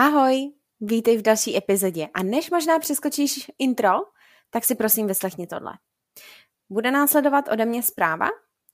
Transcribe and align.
Ahoj, 0.00 0.52
vítej 0.80 1.18
v 1.18 1.22
další 1.22 1.56
epizodě. 1.56 2.08
A 2.14 2.22
než 2.22 2.50
možná 2.50 2.78
přeskočíš 2.78 3.50
intro, 3.58 3.92
tak 4.50 4.64
si 4.64 4.74
prosím 4.74 5.06
vyslechni 5.06 5.46
tohle. 5.46 5.72
Bude 6.70 6.90
následovat 6.90 7.48
ode 7.48 7.64
mě 7.64 7.82
zpráva, 7.82 8.28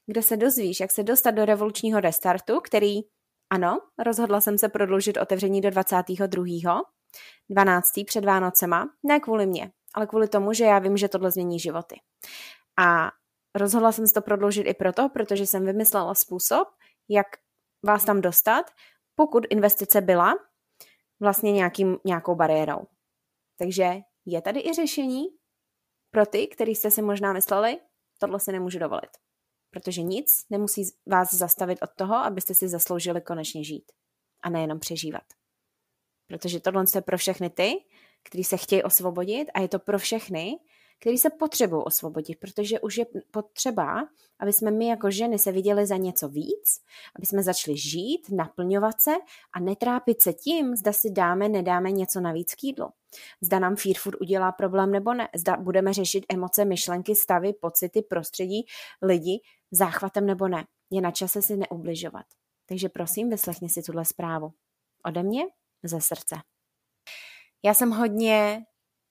kde 0.07 0.23
se 0.23 0.37
dozvíš, 0.37 0.81
jak 0.81 0.93
se 0.93 1.03
dostat 1.03 1.31
do 1.31 1.45
revolučního 1.45 2.01
restartu, 2.01 2.61
který, 2.61 3.01
ano, 3.51 3.81
rozhodla 3.99 4.41
jsem 4.41 4.59
se 4.59 4.69
prodloužit 4.69 5.17
otevření 5.17 5.61
do 5.61 5.71
22. 5.71 6.83
12. 7.51 7.85
před 8.07 8.25
Vánocema, 8.25 8.89
ne 9.03 9.21
kvůli 9.21 9.47
mě, 9.47 9.73
ale 9.95 10.07
kvůli 10.07 10.29
tomu, 10.29 10.53
že 10.53 10.65
já 10.65 10.79
vím, 10.79 10.97
že 10.97 11.09
tohle 11.09 11.31
změní 11.31 11.59
životy. 11.59 12.01
A 12.79 13.11
rozhodla 13.55 13.93
jsem 13.93 14.07
se 14.07 14.15
to 14.15 14.23
prodloužit 14.23 14.67
i 14.67 14.75
proto, 14.75 15.09
protože 15.09 15.47
jsem 15.47 15.67
vymyslela 15.67 16.15
způsob, 16.15 16.69
jak 17.09 17.27
vás 17.87 18.05
tam 18.05 18.21
dostat, 18.21 18.71
pokud 19.15 19.45
investice 19.51 20.01
byla 20.01 20.35
vlastně 21.21 21.53
nějakým, 21.53 21.99
nějakou 22.05 22.35
bariérou. 22.35 22.87
Takže 23.59 24.01
je 24.27 24.43
tady 24.43 24.61
i 24.61 24.75
řešení 24.75 25.25
pro 26.11 26.27
ty, 26.27 26.47
který 26.47 26.75
jste 26.75 26.91
si 26.91 27.03
možná 27.03 27.33
mysleli, 27.33 27.81
tohle 28.19 28.41
si 28.41 28.53
nemůžu 28.53 28.79
dovolit. 28.79 29.11
Protože 29.71 30.03
nic 30.03 30.47
nemusí 30.51 30.83
vás 31.07 31.35
zastavit 31.35 31.79
od 31.83 31.91
toho, 31.97 32.15
abyste 32.15 32.55
si 32.55 32.69
zasloužili 32.69 33.21
konečně 33.21 33.65
žít. 33.65 33.93
A 34.43 34.51
nejenom 34.51 34.81
přežívat. 34.81 35.25
Protože 36.27 36.61
tohle 36.61 36.85
je 36.95 37.01
pro 37.01 37.19
všechny 37.19 37.51
ty, 37.51 37.85
kteří 38.23 38.45
se 38.45 38.57
chtějí 38.57 38.83
osvobodit 38.83 39.49
a 39.55 39.61
je 39.61 39.69
to 39.69 39.79
pro 39.79 39.99
všechny, 39.99 40.59
který 41.05 41.19
se 41.19 41.31
potřebují 41.31 41.83
osvobodit, 41.85 42.39
protože 42.41 42.81
už 42.81 42.97
je 42.97 43.07
potřeba, 43.31 44.09
aby 44.41 44.53
jsme 44.53 44.71
my 44.71 44.87
jako 44.87 45.11
ženy 45.11 45.39
se 45.39 45.53
viděli 45.53 45.87
za 45.87 45.97
něco 45.97 46.29
víc, 46.29 46.81
aby 47.17 47.27
jsme 47.27 47.43
začali 47.43 47.79
žít, 47.79 48.31
naplňovat 48.31 49.01
se 49.01 49.11
a 49.53 49.61
netrápit 49.61 50.23
se 50.23 50.33
tím, 50.33 50.77
zda 50.77 50.93
si 50.93 51.11
dáme, 51.11 51.49
nedáme 51.49 51.91
něco 51.91 52.21
navíc 52.21 52.55
k 52.55 52.65
jídlu. 52.65 52.89
Zda 53.41 53.59
nám 53.59 53.77
fear 53.77 53.97
food 53.99 54.15
udělá 54.21 54.53
problém 54.53 54.91
nebo 54.91 55.15
ne. 55.15 55.29
Zda 55.35 55.57
budeme 55.57 55.93
řešit 55.93 56.25
emoce, 56.29 56.65
myšlenky, 56.65 57.15
stavy, 57.15 57.53
pocity, 57.53 58.03
prostředí, 58.03 58.67
lidi 59.03 59.41
záchvatem 59.71 60.27
nebo 60.27 60.49
ne. 60.49 60.65
Je 60.91 61.01
na 61.01 61.11
čase 61.11 61.43
si 61.43 61.57
neubližovat. 61.57 62.27
Takže 62.67 62.89
prosím, 62.89 63.31
vyslechni 63.31 63.69
si 63.69 63.83
tuhle 63.83 64.05
zprávu. 64.05 64.53
Ode 65.07 65.23
mě 65.23 65.45
ze 65.83 66.01
srdce. 66.01 66.37
Já 67.65 67.75
jsem 67.75 67.91
hodně 67.91 68.65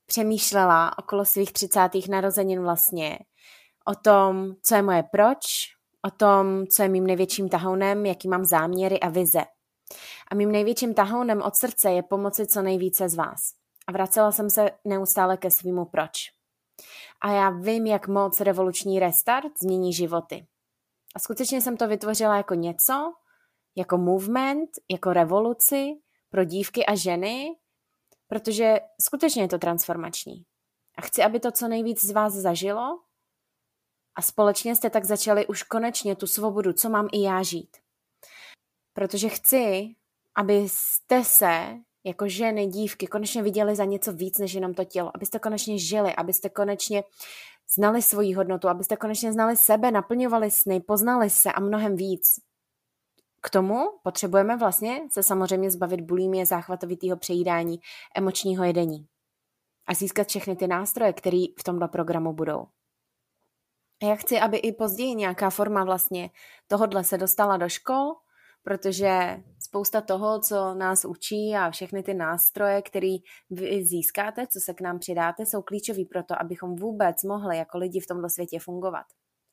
přemýšlela 0.06 0.98
okolo 0.98 1.26
svých 1.26 1.54
třicátých 1.54 2.10
narozenin 2.10 2.62
vlastně 2.62 3.20
o 3.88 3.96
tom, 3.96 4.54
co 4.64 4.76
je 4.76 4.82
moje 4.82 5.04
proč, 5.12 5.46
o 6.06 6.12
tom, 6.12 6.68
co 6.68 6.84
je 6.84 6.90
mým 6.90 7.08
největším 7.08 7.50
tahounem, 7.50 8.06
jaký 8.06 8.28
mám 8.28 8.46
záměry 8.46 9.00
a 9.00 9.10
vize. 9.10 9.44
A 10.32 10.36
mým 10.36 10.52
největším 10.52 10.94
tahounem 10.94 11.42
od 11.42 11.56
srdce 11.56 11.92
je 11.92 12.04
pomoci 12.04 12.48
co 12.48 12.62
nejvíce 12.62 13.10
z 13.10 13.16
vás. 13.16 13.40
A 13.88 13.92
vracela 13.92 14.32
jsem 14.32 14.50
se 14.50 14.72
neustále 14.86 15.38
ke 15.38 15.52
svýmu 15.52 15.86
proč. 15.86 16.12
A 17.22 17.32
já 17.32 17.50
vím, 17.50 17.86
jak 17.86 18.08
moc 18.08 18.42
revoluční 18.42 19.00
restart 19.00 19.52
změní 19.62 19.94
životy. 19.94 20.46
A 21.16 21.20
skutečně 21.20 21.62
jsem 21.62 21.78
to 21.78 21.88
vytvořila 21.88 22.38
jako 22.38 22.54
něco, 22.54 23.14
jako 23.76 23.98
movement, 23.98 24.70
jako 24.92 25.14
revoluci 25.14 25.88
pro 26.30 26.44
dívky 26.44 26.86
a 26.86 26.96
ženy, 26.96 27.56
protože 28.34 28.80
skutečně 29.02 29.42
je 29.42 29.48
to 29.48 29.58
transformační. 29.58 30.46
A 30.98 31.02
chci, 31.02 31.24
aby 31.24 31.40
to 31.40 31.52
co 31.52 31.68
nejvíc 31.68 32.06
z 32.06 32.12
vás 32.12 32.34
zažilo 32.34 33.00
a 34.16 34.22
společně 34.22 34.76
jste 34.76 34.90
tak 34.90 35.06
začali 35.06 35.48
už 35.48 35.64
konečně 35.64 36.16
tu 36.16 36.28
svobodu, 36.28 36.74
co 36.74 36.90
mám 36.90 37.08
i 37.12 37.22
já 37.22 37.44
žít. 37.44 37.78
Protože 38.94 39.30
chci, 39.30 39.96
abyste 40.36 41.24
se 41.24 41.78
jako 42.06 42.28
ženy, 42.28 42.68
dívky 42.68 43.08
konečně 43.08 43.44
viděli 43.44 43.76
za 43.76 43.86
něco 43.86 44.14
víc 44.14 44.38
než 44.38 44.54
jenom 44.54 44.74
to 44.74 44.84
tělo, 44.84 45.12
abyste 45.16 45.40
konečně 45.40 45.78
žili, 45.78 46.16
abyste 46.16 46.50
konečně 46.50 47.04
znali 47.76 48.02
svoji 48.02 48.34
hodnotu, 48.34 48.70
abyste 48.70 48.98
konečně 48.98 49.34
znali 49.34 49.58
sebe, 49.58 49.92
naplňovali 49.92 50.52
sny, 50.52 50.82
poznali 50.82 51.30
se 51.30 51.52
a 51.52 51.60
mnohem 51.60 51.96
víc. 51.96 52.40
K 53.46 53.50
tomu 53.50 53.86
potřebujeme 54.04 54.58
vlastně 54.58 55.02
se 55.12 55.24
samozřejmě 55.24 55.72
zbavit 55.72 56.02
bulímie, 56.02 56.46
záchvatovitého 56.46 57.18
přejídání, 57.18 57.80
emočního 58.16 58.64
jedení 58.64 59.08
a 59.88 59.94
získat 59.94 60.28
všechny 60.28 60.56
ty 60.56 60.68
nástroje, 60.68 61.14
které 61.14 61.46
v 61.60 61.64
tomto 61.64 61.88
programu 61.88 62.34
budou. 62.34 62.66
A 64.04 64.06
já 64.06 64.16
chci, 64.16 64.40
aby 64.40 64.58
i 64.58 64.72
později 64.72 65.16
nějaká 65.16 65.50
forma 65.50 65.84
vlastně 65.84 66.30
tohodle 66.68 67.04
se 67.04 67.18
dostala 67.18 67.58
do 67.58 67.70
škol, 67.70 68.14
protože 68.64 69.44
spousta 69.60 70.02
toho, 70.02 70.40
co 70.40 70.74
nás 70.74 71.06
učí 71.06 71.56
a 71.56 71.72
všechny 71.72 72.04
ty 72.04 72.14
nástroje, 72.14 72.82
které 72.82 73.16
vy 73.50 73.86
získáte, 73.86 74.48
co 74.48 74.60
se 74.60 74.74
k 74.74 74.82
nám 74.82 75.00
přidáte, 75.00 75.46
jsou 75.46 75.62
klíčový 75.62 76.06
pro 76.06 76.24
to, 76.24 76.42
abychom 76.42 76.76
vůbec 76.76 77.24
mohli 77.24 77.58
jako 77.58 77.78
lidi 77.78 78.00
v 78.00 78.08
tomto 78.08 78.30
světě 78.30 78.60
fungovat. 78.60 79.06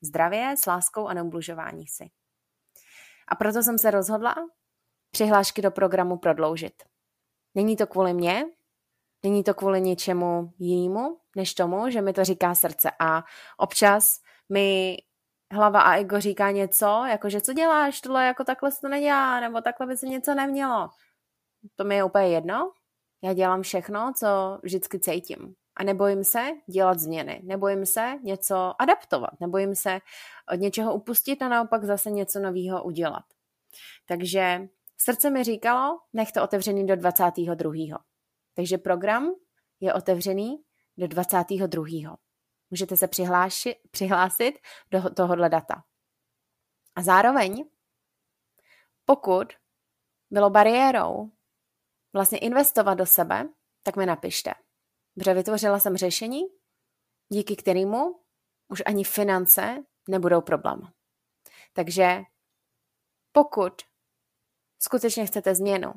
Zdravě, 0.02 0.54
s 0.58 0.66
láskou 0.66 1.06
a 1.06 1.14
neublužování 1.14 1.86
si. 1.86 2.19
A 3.30 3.34
proto 3.36 3.62
jsem 3.62 3.78
se 3.78 3.90
rozhodla 3.90 4.34
přihlášky 5.10 5.62
do 5.62 5.70
programu 5.70 6.18
prodloužit. 6.18 6.82
Není 7.54 7.76
to 7.76 7.86
kvůli 7.86 8.14
mně, 8.14 8.44
není 9.22 9.44
to 9.44 9.54
kvůli 9.54 9.80
ničemu 9.80 10.52
jinému, 10.58 11.18
než 11.36 11.54
tomu, 11.54 11.90
že 11.90 12.02
mi 12.02 12.12
to 12.12 12.24
říká 12.24 12.54
srdce. 12.54 12.90
A 13.00 13.24
občas 13.58 14.20
mi 14.48 14.96
hlava 15.52 15.80
a 15.80 15.96
ego 15.96 16.20
říká 16.20 16.50
něco, 16.50 17.04
jako 17.10 17.30
že 17.30 17.40
co 17.40 17.52
děláš, 17.52 18.00
tohle 18.00 18.26
jako 18.26 18.44
takhle 18.44 18.72
se 18.72 18.80
to 18.80 18.88
nedělá, 18.88 19.40
nebo 19.40 19.60
takhle 19.60 19.86
by 19.86 19.96
se 19.96 20.06
něco 20.06 20.34
nemělo. 20.34 20.88
To 21.76 21.84
mi 21.84 21.96
je 21.96 22.04
úplně 22.04 22.28
jedno. 22.28 22.72
Já 23.22 23.32
dělám 23.32 23.62
všechno, 23.62 24.12
co 24.16 24.58
vždycky 24.62 25.00
cítím. 25.00 25.54
A 25.80 25.82
nebojím 25.82 26.24
se 26.24 26.48
dělat 26.66 26.98
změny, 26.98 27.40
nebojím 27.44 27.86
se 27.86 28.18
něco 28.22 28.82
adaptovat, 28.82 29.30
nebojím 29.40 29.74
se 29.74 29.98
od 30.52 30.54
něčeho 30.54 30.94
upustit 30.94 31.42
a 31.42 31.48
naopak 31.48 31.84
zase 31.84 32.10
něco 32.10 32.40
nového 32.40 32.84
udělat. 32.84 33.24
Takže 34.06 34.68
srdce 34.98 35.30
mi 35.30 35.44
říkalo, 35.44 36.00
nech 36.12 36.32
to 36.32 36.42
otevřený 36.42 36.86
do 36.86 36.96
22. 36.96 37.98
Takže 38.54 38.78
program 38.78 39.30
je 39.80 39.94
otevřený 39.94 40.62
do 40.96 41.08
22. 41.08 42.16
Můžete 42.70 42.96
se 42.96 43.08
přihlášit, 43.08 43.76
přihlásit 43.90 44.52
do 44.90 45.10
tohohle 45.10 45.48
data. 45.48 45.82
A 46.96 47.02
zároveň, 47.02 47.64
pokud 49.04 49.46
bylo 50.30 50.50
bariérou 50.50 51.30
vlastně 52.12 52.38
investovat 52.38 52.94
do 52.94 53.06
sebe, 53.06 53.48
tak 53.82 53.96
mi 53.96 54.06
napište. 54.06 54.52
Protože 55.14 55.34
vytvořila 55.34 55.78
jsem 55.78 55.96
řešení, 55.96 56.42
díky 57.28 57.56
kterému 57.56 58.20
už 58.68 58.82
ani 58.86 59.04
finance 59.04 59.84
nebudou 60.08 60.40
problém. 60.40 60.80
Takže 61.72 62.22
pokud 63.32 63.72
skutečně 64.78 65.26
chcete 65.26 65.54
změnu, 65.54 65.92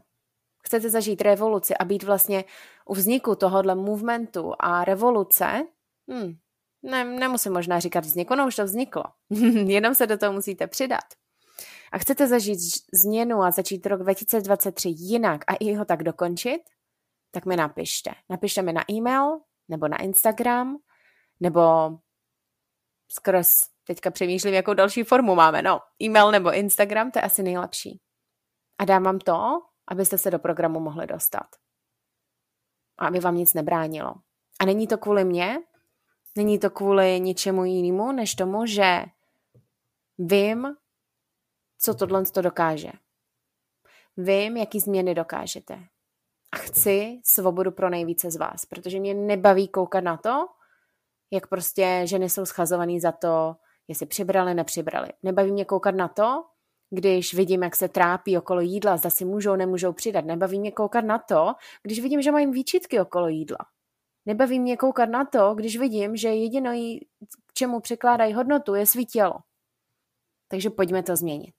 chcete 0.66 0.90
zažít 0.90 1.22
revoluci 1.22 1.78
a 1.78 1.85
být 1.85 2.03
vlastně 2.03 2.44
u 2.85 2.94
vzniku 2.94 3.35
tohohle 3.35 3.75
movementu 3.75 4.53
a 4.59 4.84
revoluce, 4.84 5.68
hmm, 6.09 6.38
ne, 6.84 7.03
nemusím 7.03 7.53
možná 7.53 7.79
říkat 7.79 8.06
vzniku, 8.06 8.35
no 8.35 8.47
už 8.47 8.56
to 8.56 8.63
vzniklo. 8.63 9.03
Jenom 9.66 9.96
se 9.96 10.07
do 10.07 10.18
toho 10.18 10.34
musíte 10.34 10.68
přidat. 10.68 11.03
A 11.91 11.97
chcete 11.97 12.28
zažít 12.28 12.59
změnu 12.94 13.41
a 13.41 13.52
začít 13.52 13.85
rok 13.85 14.02
2023 14.02 14.90
jinak 14.90 15.41
a 15.47 15.56
i 15.56 15.73
ho 15.73 15.85
tak 15.85 16.03
dokončit, 16.03 16.62
tak 17.34 17.46
mi 17.46 17.56
napište. 17.56 18.12
Napište 18.30 18.62
mi 18.62 18.74
na 18.74 18.86
e-mail, 18.92 19.42
nebo 19.70 19.88
na 19.88 19.98
Instagram, 19.98 20.78
nebo 21.40 21.62
skrz, 23.12 23.62
teďka 23.84 24.12
přemýšlím, 24.12 24.54
jakou 24.54 24.74
další 24.74 25.04
formu 25.04 25.36
máme, 25.36 25.62
no, 25.62 25.80
e-mail 26.04 26.32
nebo 26.32 26.54
Instagram, 26.54 27.12
to 27.12 27.20
je 27.20 27.24
asi 27.24 27.44
nejlepší. 27.44 28.00
A 28.80 28.86
dám 28.86 29.04
vám 29.04 29.20
to, 29.20 29.62
abyste 29.88 30.18
se 30.18 30.32
do 30.32 30.40
programu 30.40 30.80
mohli 30.80 31.08
dostat. 31.08 31.48
A 32.97 33.08
aby 33.08 33.20
vám 33.20 33.36
nic 33.36 33.53
nebránilo. 33.53 34.14
A 34.59 34.66
není 34.66 34.88
to 34.88 34.97
kvůli 34.97 35.26
mně, 35.26 35.58
není 36.38 36.59
to 36.59 36.70
kvůli 36.70 37.20
ničemu 37.20 37.66
jinému, 37.66 38.12
než 38.12 38.36
tomu, 38.36 38.66
že 38.66 39.06
vím, 40.18 40.76
co 41.78 41.94
tohle 41.94 42.26
to 42.26 42.41
dokáže. 42.41 42.91
Vím, 44.18 44.58
jaký 44.58 44.79
změny 44.79 45.16
dokážete 45.16 45.88
a 46.53 46.55
chci 46.55 47.20
svobodu 47.26 47.72
pro 47.72 47.90
nejvíce 47.90 48.32
z 48.32 48.35
vás, 48.35 48.66
protože 48.66 49.00
mě 49.00 49.14
nebaví 49.14 49.67
koukat 49.67 50.03
na 50.03 50.17
to, 50.17 50.47
jak 51.32 51.47
prostě 51.47 52.02
ženy 52.05 52.29
jsou 52.29 52.46
schazovaný 52.46 53.00
za 53.00 53.11
to, 53.11 53.55
jestli 53.88 54.05
přibrali, 54.05 54.53
nepřibrali. 54.53 55.09
Nebaví 55.23 55.52
mě 55.52 55.66
koukat 55.66 55.96
na 55.96 56.08
to, 56.08 56.44
když 56.90 57.34
vidím, 57.34 57.64
jak 57.64 57.76
se 57.76 57.88
trápí 57.90 58.38
okolo 58.38 58.61
jídla, 58.61 58.97
zda 58.97 59.09
si 59.09 59.26
můžou, 59.26 59.55
nemůžou 59.55 59.94
přidat. 59.94 60.26
Nebaví 60.26 60.59
mě 60.59 60.72
koukat 60.72 61.05
na 61.05 61.20
to, 61.20 61.53
když 61.84 62.02
vidím, 62.02 62.22
že 62.22 62.32
mají 62.32 62.52
výčitky 62.52 63.00
okolo 63.00 63.28
jídla. 63.28 63.58
Nebaví 64.26 64.59
mě 64.59 64.78
koukat 64.78 65.09
na 65.09 65.26
to, 65.26 65.53
když 65.55 65.78
vidím, 65.79 66.16
že 66.16 66.29
jediné, 66.29 67.00
k 67.47 67.53
čemu 67.53 67.79
překládají 67.79 68.34
hodnotu, 68.34 68.76
je 68.76 68.85
svý 68.85 69.05
tělo. 69.05 69.40
Takže 70.47 70.70
pojďme 70.70 71.03
to 71.03 71.16
změnit. 71.16 71.55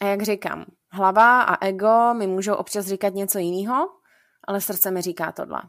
A 0.00 0.06
jak 0.06 0.22
říkám, 0.22 0.64
hlava 0.92 1.42
a 1.42 1.66
ego 1.66 2.14
mi 2.14 2.26
můžou 2.26 2.54
občas 2.54 2.86
říkat 2.86 3.14
něco 3.14 3.38
jiného, 3.38 3.88
ale 4.46 4.60
srdce 4.60 4.90
mi 4.90 5.02
říká 5.02 5.32
tohle. 5.32 5.62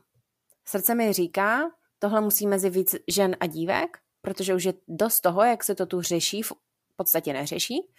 Srdce 0.68 0.96
mi 0.96 1.14
říká, 1.14 1.72
tohle 2.00 2.22
musí 2.22 2.48
mezi 2.48 2.70
víc 2.70 2.96
žen 3.08 3.36
a 3.40 3.46
dívek, 3.46 3.98
protože 4.22 4.56
už 4.56 4.64
je 4.64 4.74
dost 4.88 5.22
toho, 5.22 5.44
jak 5.44 5.64
se 5.64 5.76
to 5.76 5.86
tu 5.86 6.02
řeší, 6.02 6.42
v 6.42 6.54
podstatě 6.96 7.34
neřeší. 7.34 7.92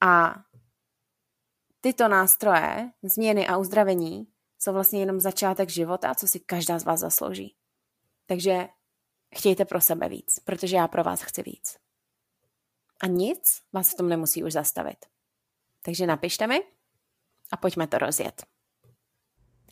A 0.00 0.34
tyto 1.80 2.08
nástroje, 2.08 2.90
změny 3.02 3.48
a 3.48 3.56
uzdravení 3.56 4.26
jsou 4.58 4.72
vlastně 4.72 5.00
jenom 5.00 5.20
začátek 5.20 5.68
života, 5.68 6.14
co 6.14 6.26
si 6.26 6.40
každá 6.40 6.78
z 6.78 6.84
vás 6.84 7.00
zaslouží. 7.00 7.56
Takže 8.26 8.68
chtějte 9.36 9.64
pro 9.64 9.80
sebe 9.80 10.08
víc, 10.08 10.40
protože 10.44 10.76
já 10.76 10.88
pro 10.88 11.04
vás 11.04 11.22
chci 11.22 11.42
víc. 11.42 11.76
A 13.00 13.06
nic 13.06 13.60
vás 13.72 13.92
v 13.92 13.96
tom 13.96 14.08
nemusí 14.08 14.44
už 14.44 14.52
zastavit. 14.52 15.06
Takže 15.82 16.06
napište 16.06 16.46
mi 16.46 16.60
a 17.52 17.56
pojďme 17.56 17.86
to 17.86 17.98
rozjet. 17.98 18.42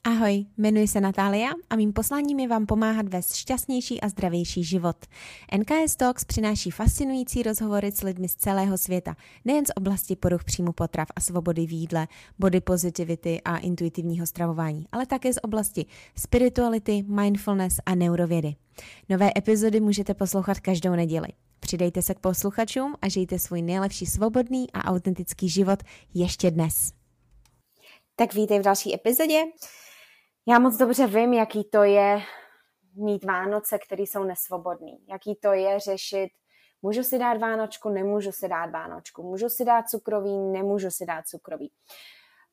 Ahoj, 0.07 0.45
jmenuji 0.57 0.89
se 0.89 1.01
Natália 1.01 1.51
a 1.71 1.77
mým 1.77 1.93
posláním 1.93 2.39
je 2.39 2.49
vám 2.49 2.67
pomáhat 2.67 3.09
vést 3.09 3.35
šťastnější 3.35 4.01
a 4.01 4.09
zdravější 4.09 4.65
život. 4.65 4.97
NKS 5.59 5.97
Talks 5.97 6.25
přináší 6.25 6.71
fascinující 6.71 7.43
rozhovory 7.43 7.93
s 7.93 8.03
lidmi 8.03 8.29
z 8.29 8.35
celého 8.35 8.79
světa, 8.79 9.17
nejen 9.45 9.67
z 9.67 9.71
oblasti 9.77 10.17
poruch 10.17 10.45
příjmu 10.45 10.73
potrav 10.73 11.09
a 11.17 11.21
svobody 11.21 11.67
v 11.67 11.73
jídle, 11.73 12.09
body 12.39 12.61
positivity 12.61 13.41
a 13.45 13.57
intuitivního 13.57 14.27
stravování, 14.27 14.87
ale 14.93 15.07
také 15.07 15.33
z 15.33 15.39
oblasti 15.43 15.87
spirituality, 16.19 17.03
mindfulness 17.03 17.81
a 17.87 17.95
neurovědy. 17.95 18.55
Nové 19.09 19.31
epizody 19.37 19.81
můžete 19.81 20.15
poslouchat 20.15 20.61
každou 20.61 20.91
neděli. 20.91 21.29
Přidejte 21.61 22.03
se 22.03 22.15
k 22.15 22.19
posluchačům 22.19 22.95
a 23.03 23.09
žijte 23.09 23.39
svůj 23.39 23.63
nejlepší 23.63 24.07
svobodný 24.07 24.73
a 24.73 24.85
autentický 24.85 25.49
život 25.49 25.79
ještě 26.15 26.51
dnes. 26.51 26.93
Tak 28.17 28.35
vítej 28.35 28.59
v 28.59 28.63
další 28.63 28.95
epizodě. 28.95 29.43
Já 30.49 30.59
moc 30.59 30.77
dobře 30.77 31.07
vím, 31.07 31.33
jaký 31.33 31.65
to 31.65 31.83
je 31.83 32.23
mít 32.95 33.25
Vánoce, 33.25 33.79
které 33.79 34.03
jsou 34.03 34.25
nesvobodný. 34.25 34.99
Jaký 35.09 35.35
to 35.35 35.53
je 35.53 35.81
řešit, 35.81 36.29
můžu 36.83 37.03
si 37.03 37.19
dát 37.19 37.39
Vánočku, 37.39 37.89
nemůžu 37.89 38.33
si 38.33 38.49
dát 38.49 38.71
Vánočku. 38.71 39.23
Můžu 39.23 39.49
si 39.49 39.65
dát 39.65 39.89
cukrový, 39.89 40.39
nemůžu 40.39 40.91
si 40.91 41.07
dát 41.07 41.27
cukrový. 41.27 41.73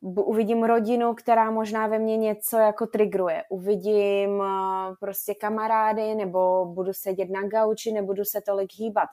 Uvidím 0.05 0.63
rodinu, 0.63 1.13
která 1.13 1.51
možná 1.51 1.87
ve 1.87 1.99
mně 1.99 2.17
něco 2.17 2.57
jako 2.57 2.87
trigruje. 2.87 3.43
Uvidím 3.49 4.41
eh, 4.41 4.95
prostě 4.99 5.33
kamarády, 5.33 6.15
nebo 6.15 6.65
budu 6.65 6.93
sedět 6.93 7.29
na 7.29 7.47
gauči, 7.47 7.91
nebudu 7.91 8.25
se 8.25 8.41
tolik 8.41 8.69
hýbat. 8.77 9.09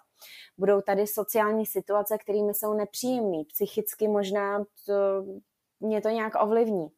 Budou 0.59 0.81
tady 0.81 1.07
sociální 1.07 1.67
situace, 1.67 2.19
kterými 2.19 2.55
jsou 2.55 2.75
nepříjemné. 2.75 3.43
Psychicky 3.53 4.09
možná 4.09 4.59
to, 4.87 4.95
mě 5.81 6.01
to 6.01 6.09
nějak 6.09 6.33
ovlivní. 6.43 6.89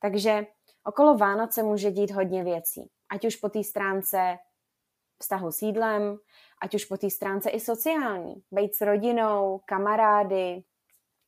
Takže 0.00 0.46
Okolo 0.84 1.16
Vánoce 1.16 1.62
může 1.62 1.90
dít 1.90 2.10
hodně 2.10 2.44
věcí, 2.44 2.90
ať 3.10 3.24
už 3.24 3.36
po 3.36 3.48
té 3.48 3.64
stránce 3.64 4.38
vztahu 5.18 5.52
s 5.52 5.62
jídlem, 5.62 6.18
ať 6.62 6.74
už 6.74 6.84
po 6.84 6.96
té 6.96 7.10
stránce 7.10 7.50
i 7.50 7.60
sociální, 7.60 8.34
být 8.50 8.74
s 8.74 8.80
rodinou, 8.80 9.60
kamarády. 9.64 10.62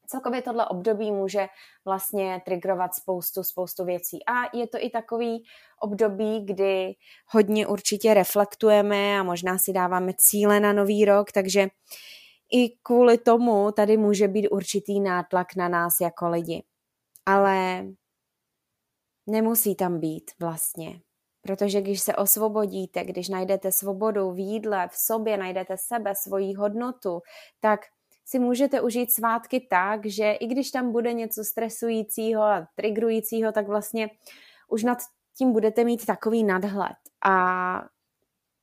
Celkově 0.06 0.42
tohle 0.42 0.66
období 0.66 1.12
může 1.12 1.46
vlastně 1.84 2.42
trigrovat 2.44 2.94
spoustu, 2.94 3.42
spoustu 3.42 3.84
věcí. 3.84 4.18
A 4.26 4.56
je 4.56 4.66
to 4.66 4.78
i 4.80 4.90
takový 4.90 5.44
období, 5.80 6.44
kdy 6.44 6.94
hodně 7.26 7.66
určitě 7.66 8.14
reflektujeme 8.14 9.18
a 9.18 9.22
možná 9.22 9.58
si 9.58 9.72
dáváme 9.72 10.12
cíle 10.18 10.60
na 10.60 10.72
nový 10.72 11.04
rok, 11.04 11.32
takže 11.32 11.68
i 12.52 12.68
kvůli 12.82 13.18
tomu 13.18 13.72
tady 13.72 13.96
může 13.96 14.28
být 14.28 14.48
určitý 14.48 15.00
nátlak 15.00 15.56
na 15.56 15.68
nás 15.68 16.00
jako 16.00 16.28
lidi. 16.28 16.64
Ale 17.26 17.86
nemusí 19.26 19.74
tam 19.74 20.00
být 20.00 20.30
vlastně. 20.40 21.00
Protože 21.42 21.80
když 21.80 22.00
se 22.00 22.16
osvobodíte, 22.16 23.04
když 23.04 23.28
najdete 23.28 23.72
svobodu 23.72 24.30
v 24.30 24.38
jídle, 24.38 24.88
v 24.88 24.96
sobě, 24.96 25.36
najdete 25.36 25.76
sebe, 25.78 26.14
svoji 26.14 26.54
hodnotu, 26.54 27.20
tak 27.60 27.80
si 28.24 28.38
můžete 28.38 28.80
užít 28.80 29.12
svátky 29.12 29.66
tak, 29.70 30.06
že 30.06 30.32
i 30.32 30.46
když 30.46 30.70
tam 30.70 30.92
bude 30.92 31.12
něco 31.12 31.44
stresujícího 31.44 32.42
a 32.42 32.68
trigrujícího, 32.74 33.52
tak 33.52 33.68
vlastně 33.68 34.10
už 34.68 34.82
nad 34.82 34.98
tím 35.38 35.52
budete 35.52 35.84
mít 35.84 36.06
takový 36.06 36.44
nadhled 36.44 36.96
a 37.24 37.84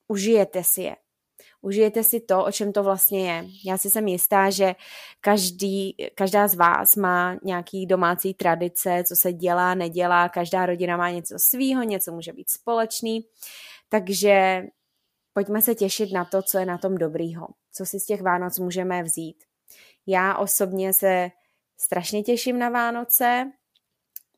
užijete 0.07 0.63
si 0.63 0.81
je 0.81 0.95
užijete 1.61 2.03
si 2.03 2.19
to, 2.19 2.45
o 2.45 2.51
čem 2.51 2.73
to 2.73 2.83
vlastně 2.83 3.31
je. 3.31 3.45
Já 3.65 3.77
si 3.77 3.89
jsem 3.89 4.07
jistá, 4.07 4.49
že 4.49 4.75
každý, 5.21 5.95
každá 6.15 6.47
z 6.47 6.55
vás 6.55 6.95
má 6.95 7.37
nějaký 7.43 7.85
domácí 7.85 8.33
tradice, 8.33 9.03
co 9.07 9.15
se 9.15 9.33
dělá, 9.33 9.75
nedělá, 9.75 10.29
každá 10.29 10.65
rodina 10.65 10.97
má 10.97 11.09
něco 11.09 11.35
svýho, 11.37 11.83
něco 11.83 12.11
může 12.11 12.33
být 12.33 12.49
společný, 12.49 13.25
takže 13.89 14.63
pojďme 15.33 15.61
se 15.61 15.75
těšit 15.75 16.13
na 16.13 16.25
to, 16.25 16.41
co 16.41 16.57
je 16.57 16.65
na 16.65 16.77
tom 16.77 16.97
dobrýho, 16.97 17.47
co 17.73 17.85
si 17.85 17.99
z 17.99 18.05
těch 18.05 18.21
Vánoc 18.21 18.59
můžeme 18.59 19.03
vzít. 19.03 19.50
Já 20.07 20.37
osobně 20.37 20.93
se 20.93 21.29
strašně 21.77 22.23
těším 22.23 22.59
na 22.59 22.69
Vánoce, 22.69 23.51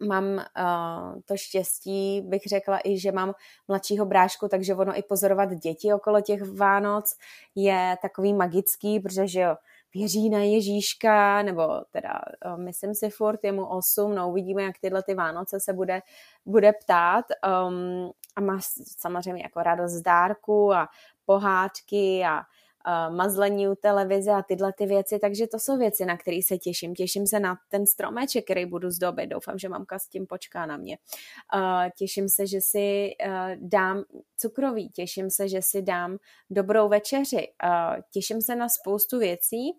mám 0.03 0.25
uh, 0.25 1.21
to 1.25 1.37
štěstí, 1.37 2.21
bych 2.21 2.41
řekla 2.49 2.79
i, 2.83 2.99
že 2.99 3.11
mám 3.11 3.33
mladšího 3.67 4.05
brášku, 4.05 4.47
takže 4.47 4.75
ono 4.75 4.97
i 4.97 5.03
pozorovat 5.03 5.49
děti 5.49 5.93
okolo 5.93 6.21
těch 6.21 6.41
Vánoc 6.51 7.15
je 7.55 7.97
takový 8.01 8.33
magický, 8.33 8.99
protože 8.99 9.39
jo, 9.39 9.55
věří 9.93 10.29
na 10.29 10.39
Ježíška, 10.39 11.41
nebo 11.41 11.63
teda 11.91 12.21
uh, 12.45 12.57
myslím 12.57 12.95
si 12.95 13.09
furt, 13.09 13.43
je 13.43 13.51
mu 13.51 13.65
8, 13.65 14.15
no 14.15 14.29
uvidíme, 14.29 14.63
jak 14.63 14.77
tyhle 14.81 15.03
ty 15.03 15.13
Vánoce 15.13 15.59
se 15.59 15.73
bude, 15.73 16.01
bude 16.45 16.73
ptát. 16.73 17.25
Um, 17.67 18.11
a 18.35 18.41
má 18.41 18.59
samozřejmě 18.97 19.43
jako 19.43 19.63
radost 19.63 19.91
z 19.91 20.01
dárku 20.01 20.73
a 20.73 20.89
pohádky 21.25 22.23
a 22.25 22.41
mazlení 23.09 23.67
u 23.67 23.75
televize 23.75 24.31
a 24.31 24.41
tyhle 24.41 24.73
ty 24.77 24.85
věci, 24.85 25.19
takže 25.19 25.47
to 25.47 25.59
jsou 25.59 25.77
věci, 25.77 26.05
na 26.05 26.17
které 26.17 26.39
se 26.47 26.57
těším. 26.57 26.95
Těším 26.95 27.27
se 27.27 27.39
na 27.39 27.55
ten 27.69 27.87
stromeček, 27.87 28.43
který 28.43 28.65
budu 28.65 28.89
zdobit. 28.89 29.29
Doufám, 29.29 29.59
že 29.59 29.69
mamka 29.69 29.99
s 29.99 30.07
tím 30.07 30.27
počká 30.27 30.65
na 30.65 30.77
mě. 30.77 30.97
Uh, 31.55 31.61
těším 31.97 32.29
se, 32.29 32.47
že 32.47 32.61
si 32.61 33.11
uh, 33.25 33.31
dám 33.59 34.03
cukroví, 34.37 34.89
těším 34.89 35.29
se, 35.29 35.49
že 35.49 35.61
si 35.61 35.81
dám 35.81 36.17
dobrou 36.49 36.89
večeři, 36.89 37.47
těším 38.11 38.41
se 38.41 38.55
na 38.55 38.69
spoustu 38.69 39.19
věcí 39.19 39.71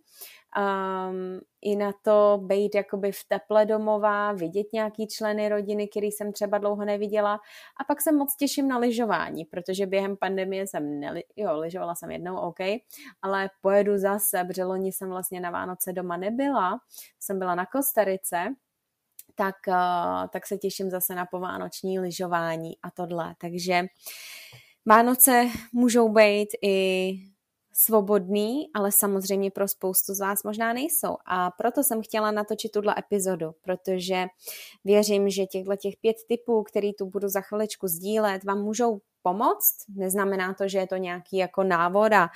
um, 0.59 1.41
i 1.63 1.77
na 1.77 1.93
to 2.03 2.41
být 2.43 2.75
jakoby 2.75 3.13
v 3.13 3.25
teple 3.29 3.67
domová, 3.67 4.33
vidět 4.33 4.67
nějaký 4.73 5.07
členy 5.07 5.49
rodiny, 5.49 5.89
který 5.89 6.13
jsem 6.13 6.33
třeba 6.33 6.59
dlouho 6.59 6.85
neviděla. 6.85 7.35
A 7.81 7.85
pak 7.85 8.01
se 8.01 8.13
moc 8.13 8.37
těším 8.37 8.69
na 8.69 8.79
lyžování, 8.79 9.45
protože 9.45 9.87
během 9.87 10.17
pandemie 10.17 10.67
jsem, 10.67 11.01
neli- 11.01 11.23
jo, 11.37 11.59
lyžovala 11.61 11.95
jsem 11.95 12.11
jednou, 12.11 12.37
OK, 12.37 12.59
ale 13.23 13.51
pojedu 13.61 13.99
zase, 13.99 14.45
protože 14.45 14.65
loni 14.65 14.93
jsem 14.93 15.09
vlastně 15.09 15.41
na 15.41 15.51
Vánoce 15.51 15.93
doma 15.93 16.17
nebyla, 16.17 16.81
jsem 17.21 17.39
byla 17.39 17.55
na 17.55 17.67
Kostarice, 17.67 18.55
tak, 19.35 19.57
uh, 19.69 20.29
tak 20.33 20.47
se 20.47 20.59
těším 20.59 20.91
zase 20.91 21.15
na 21.15 21.27
povánoční 21.27 22.01
lyžování 22.01 22.73
a 22.83 22.91
tohle, 22.91 23.35
takže 23.39 23.83
Vánoce 24.87 25.49
můžou 25.73 26.09
být 26.09 26.49
i 26.63 27.15
svobodný, 27.77 28.71
ale 28.75 28.93
samozřejmě 28.93 29.51
pro 29.51 29.69
spoustu 29.69 30.15
z 30.15 30.21
vás 30.21 30.43
možná 30.43 30.73
nejsou. 30.73 31.17
A 31.27 31.51
proto 31.51 31.85
jsem 31.85 32.03
chtěla 32.03 32.31
natočit 32.31 32.73
tuhle 32.73 32.95
epizodu, 32.99 33.53
protože 33.63 34.27
věřím, 34.85 35.31
že 35.31 35.47
těchto 35.47 35.77
těch 35.77 35.95
pět 36.01 36.17
typů, 36.29 36.63
který 36.63 36.95
tu 36.95 37.07
budu 37.07 37.29
za 37.29 37.41
chviličku 37.41 37.89
sdílet, 37.89 38.45
vám 38.45 38.63
můžou 38.63 39.01
pomoct. 39.23 39.75
Neznamená 39.97 40.55
to, 40.55 40.69
že 40.69 40.79
je 40.79 40.87
to 40.87 40.97
nějaký 40.97 41.37
jako 41.37 41.65
návod 41.65 42.13
a 42.13 42.29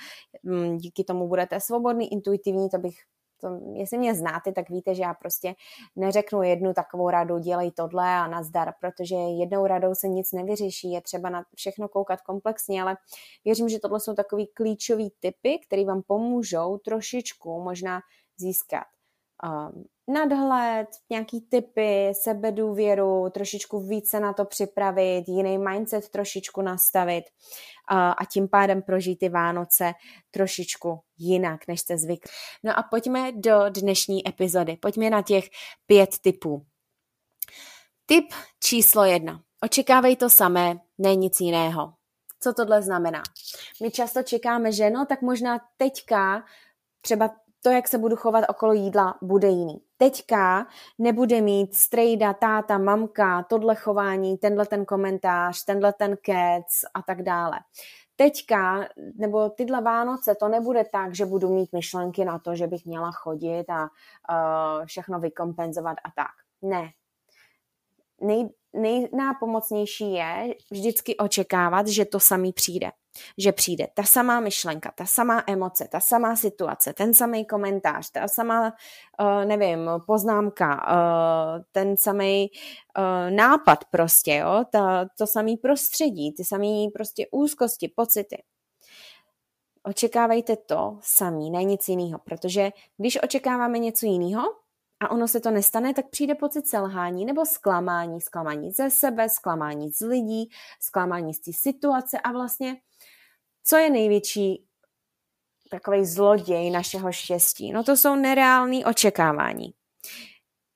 mm, 0.43 0.77
díky 0.77 1.03
tomu 1.03 1.27
budete 1.27 1.59
svobodný, 1.59 2.13
intuitivní, 2.13 2.69
to 2.69 2.77
bych 2.77 2.95
to, 3.41 3.47
jestli 3.73 3.97
mě 3.97 4.15
znáte, 4.15 4.51
tak 4.51 4.69
víte, 4.69 4.95
že 4.95 5.01
já 5.01 5.13
prostě 5.13 5.55
neřeknu 5.95 6.41
jednu 6.41 6.73
takovou 6.73 7.09
radu, 7.09 7.37
dělej 7.37 7.71
tohle 7.71 8.05
a 8.05 8.27
nazdar, 8.27 8.73
protože 8.79 9.15
jednou 9.15 9.67
radou 9.67 9.95
se 9.95 10.07
nic 10.07 10.31
nevyřeší, 10.31 10.91
je 10.91 11.01
třeba 11.01 11.29
na 11.29 11.45
všechno 11.55 11.87
koukat 11.87 12.21
komplexně, 12.21 12.81
ale 12.81 12.97
věřím, 13.45 13.69
že 13.69 13.79
tohle 13.79 13.99
jsou 13.99 14.13
takový 14.13 14.47
klíčový 14.47 15.11
typy, 15.19 15.59
které 15.67 15.85
vám 15.85 16.01
pomůžou 16.07 16.77
trošičku 16.77 17.63
možná 17.63 17.99
získat 18.37 18.83
um, 19.43 19.85
nadhled, 20.07 20.87
nějaký 21.09 21.41
typy, 21.41 22.11
sebedůvěru, 22.21 23.29
trošičku 23.29 23.79
více 23.79 24.19
na 24.19 24.33
to 24.33 24.45
připravit, 24.45 25.23
jiný 25.27 25.57
mindset 25.57 26.09
trošičku 26.09 26.61
nastavit 26.61 27.23
a, 27.87 28.11
a 28.11 28.25
tím 28.25 28.47
pádem 28.47 28.81
prožít 28.81 29.19
ty 29.19 29.29
Vánoce 29.29 29.93
trošičku 30.31 30.99
jinak, 31.17 31.67
než 31.67 31.81
jste 31.81 31.97
zvykli. 31.97 32.31
No 32.63 32.79
a 32.79 32.83
pojďme 32.83 33.31
do 33.31 33.69
dnešní 33.69 34.27
epizody. 34.27 34.77
Pojďme 34.77 35.09
na 35.09 35.21
těch 35.21 35.43
pět 35.85 36.09
typů. 36.21 36.65
Tip 38.05 38.33
číslo 38.63 39.03
jedna. 39.03 39.41
Očekávej 39.63 40.15
to 40.15 40.29
samé, 40.29 40.79
ne 40.97 41.15
nic 41.15 41.39
jiného. 41.39 41.93
Co 42.39 42.53
tohle 42.53 42.81
znamená? 42.81 43.23
My 43.83 43.91
často 43.91 44.23
čekáme, 44.23 44.71
že 44.71 44.89
no, 44.89 45.05
tak 45.05 45.21
možná 45.21 45.59
teďka 45.77 46.43
třeba 47.01 47.29
to, 47.61 47.69
jak 47.69 47.87
se 47.87 47.97
budu 47.97 48.15
chovat 48.15 48.45
okolo 48.49 48.73
jídla, 48.73 49.17
bude 49.21 49.47
jiný. 49.47 49.81
Teďka 49.97 50.67
nebude 50.97 51.41
mít 51.41 51.75
strejda, 51.75 52.33
táta, 52.33 52.77
mamka, 52.77 53.43
tohle 53.43 53.75
chování, 53.75 54.37
tenhle 54.37 54.65
ten 54.65 54.85
komentář, 54.85 55.65
tenhle 55.65 55.93
ten 55.93 56.17
kec 56.21 56.65
a 56.93 57.01
tak 57.01 57.23
dále. 57.23 57.59
Teďka, 58.15 58.87
nebo 59.15 59.49
tyhle 59.49 59.81
Vánoce, 59.81 60.35
to 60.35 60.47
nebude 60.47 60.83
tak, 60.91 61.15
že 61.15 61.25
budu 61.25 61.49
mít 61.49 61.73
myšlenky 61.73 62.25
na 62.25 62.39
to, 62.39 62.55
že 62.55 62.67
bych 62.67 62.85
měla 62.85 63.11
chodit 63.11 63.65
a 63.69 63.81
uh, 63.81 64.85
všechno 64.85 65.19
vykompenzovat 65.19 65.97
a 66.03 66.11
tak. 66.15 66.31
Ne. 66.61 66.89
Nej, 68.21 68.49
nejnápomocnější 68.73 70.13
je 70.13 70.53
vždycky 70.71 71.17
očekávat, 71.17 71.87
že 71.87 72.05
to 72.05 72.19
samý 72.19 72.53
přijde 72.53 72.91
že 73.37 73.51
přijde 73.51 73.87
ta 73.93 74.03
samá 74.03 74.39
myšlenka, 74.39 74.91
ta 74.95 75.05
samá 75.05 75.43
emoce, 75.47 75.87
ta 75.91 75.99
samá 75.99 76.35
situace, 76.35 76.93
ten 76.93 77.13
samý 77.13 77.45
komentář, 77.45 78.11
ta 78.11 78.27
samá, 78.27 78.73
uh, 79.21 79.45
nevím, 79.45 79.89
poznámka, 80.07 80.87
uh, 80.91 81.63
ten 81.71 81.97
samý 81.97 82.47
uh, 82.97 83.35
nápad 83.35 83.85
prostě, 83.91 84.35
jo, 84.35 84.63
ta, 84.71 85.05
to 85.17 85.27
samý 85.27 85.57
prostředí, 85.57 86.33
ty 86.33 86.45
samý 86.45 86.89
prostě 86.89 87.27
úzkosti, 87.31 87.87
pocity. 87.95 88.43
Očekávejte 89.83 90.55
to 90.55 90.97
samý, 91.01 91.51
ne 91.51 91.63
nic 91.63 91.87
jiného, 91.87 92.19
protože 92.23 92.71
když 92.97 93.23
očekáváme 93.23 93.79
něco 93.79 94.05
jiného, 94.05 94.43
a 95.01 95.11
ono 95.11 95.27
se 95.27 95.39
to 95.39 95.51
nestane, 95.51 95.93
tak 95.93 96.09
přijde 96.09 96.35
pocit 96.35 96.67
selhání 96.67 97.25
nebo 97.25 97.45
zklamání, 97.45 98.21
zklamání 98.21 98.71
ze 98.71 98.89
sebe, 98.89 99.29
zklamání 99.29 99.91
z 99.91 100.01
lidí, 100.01 100.49
zklamání 100.79 101.33
z 101.33 101.39
té 101.39 101.51
situace 101.53 102.19
a 102.19 102.31
vlastně 102.31 102.75
co 103.63 103.77
je 103.77 103.89
největší 103.89 104.65
takový 105.71 106.05
zloděj 106.05 106.69
našeho 106.69 107.11
štěstí? 107.11 107.71
No 107.71 107.83
to 107.83 107.97
jsou 107.97 108.15
nereální 108.15 108.85
očekávání. 108.85 109.73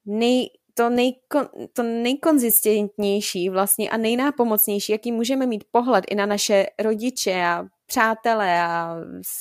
Nej, 0.05 0.47
to, 0.73 0.89
nejko, 0.89 1.49
to 1.73 1.83
nejkonzistentnější 1.83 3.49
vlastně 3.49 3.89
a 3.89 3.97
nejnápomocnější, 3.97 4.91
jaký 4.91 5.11
můžeme 5.11 5.45
mít 5.45 5.63
pohled 5.71 6.05
i 6.09 6.15
na 6.15 6.25
naše 6.25 6.65
rodiče 6.79 7.43
a 7.45 7.65
přátelé 7.85 8.61
a 8.61 8.95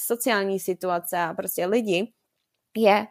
sociální 0.06 0.60
situace 0.60 1.18
a 1.18 1.34
prostě 1.34 1.66
lidi, 1.66 2.12
je, 2.76 3.06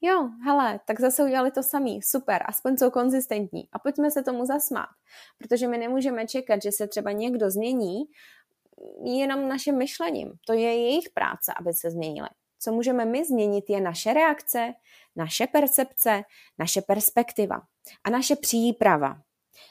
jo, 0.00 0.28
hele, 0.44 0.80
tak 0.86 1.00
zase 1.00 1.24
udělali 1.24 1.50
to 1.50 1.62
samý, 1.62 2.02
super, 2.02 2.42
aspoň 2.46 2.76
jsou 2.76 2.90
konzistentní 2.90 3.68
a 3.72 3.78
pojďme 3.78 4.10
se 4.10 4.22
tomu 4.22 4.46
zasmát, 4.46 4.88
protože 5.38 5.68
my 5.68 5.78
nemůžeme 5.78 6.26
čekat, 6.26 6.62
že 6.62 6.72
se 6.72 6.88
třeba 6.88 7.12
někdo 7.12 7.50
změní 7.50 8.02
jenom 9.04 9.48
naším 9.48 9.78
myšlením. 9.78 10.32
To 10.46 10.52
je 10.52 10.60
jejich 10.60 11.10
práce, 11.10 11.52
aby 11.56 11.74
se 11.74 11.90
změnily. 11.90 12.28
Co 12.58 12.72
můžeme 12.72 13.04
my 13.04 13.24
změnit, 13.24 13.70
je 13.70 13.80
naše 13.80 14.14
reakce, 14.14 14.74
naše 15.16 15.46
percepce, 15.46 16.22
naše 16.58 16.82
perspektiva 16.82 17.62
a 18.04 18.10
naše 18.10 18.36
příprava. 18.36 19.20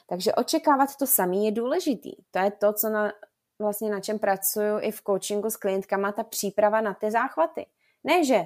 Takže 0.08 0.34
očekávat 0.34 0.96
to 0.96 1.06
samý 1.06 1.44
je 1.44 1.52
důležitý. 1.52 2.12
To 2.30 2.38
je 2.38 2.50
to, 2.50 2.72
co 2.72 2.88
na, 2.90 3.12
vlastně 3.58 3.90
na 3.90 4.00
čem 4.00 4.18
pracuju 4.18 4.78
i 4.80 4.90
v 4.90 5.02
coachingu 5.02 5.50
s 5.50 5.56
klientkama, 5.56 6.12
ta 6.12 6.24
příprava 6.24 6.80
na 6.80 6.94
ty 6.94 7.10
záchvaty. 7.10 7.66
Ne, 8.04 8.24
že 8.24 8.40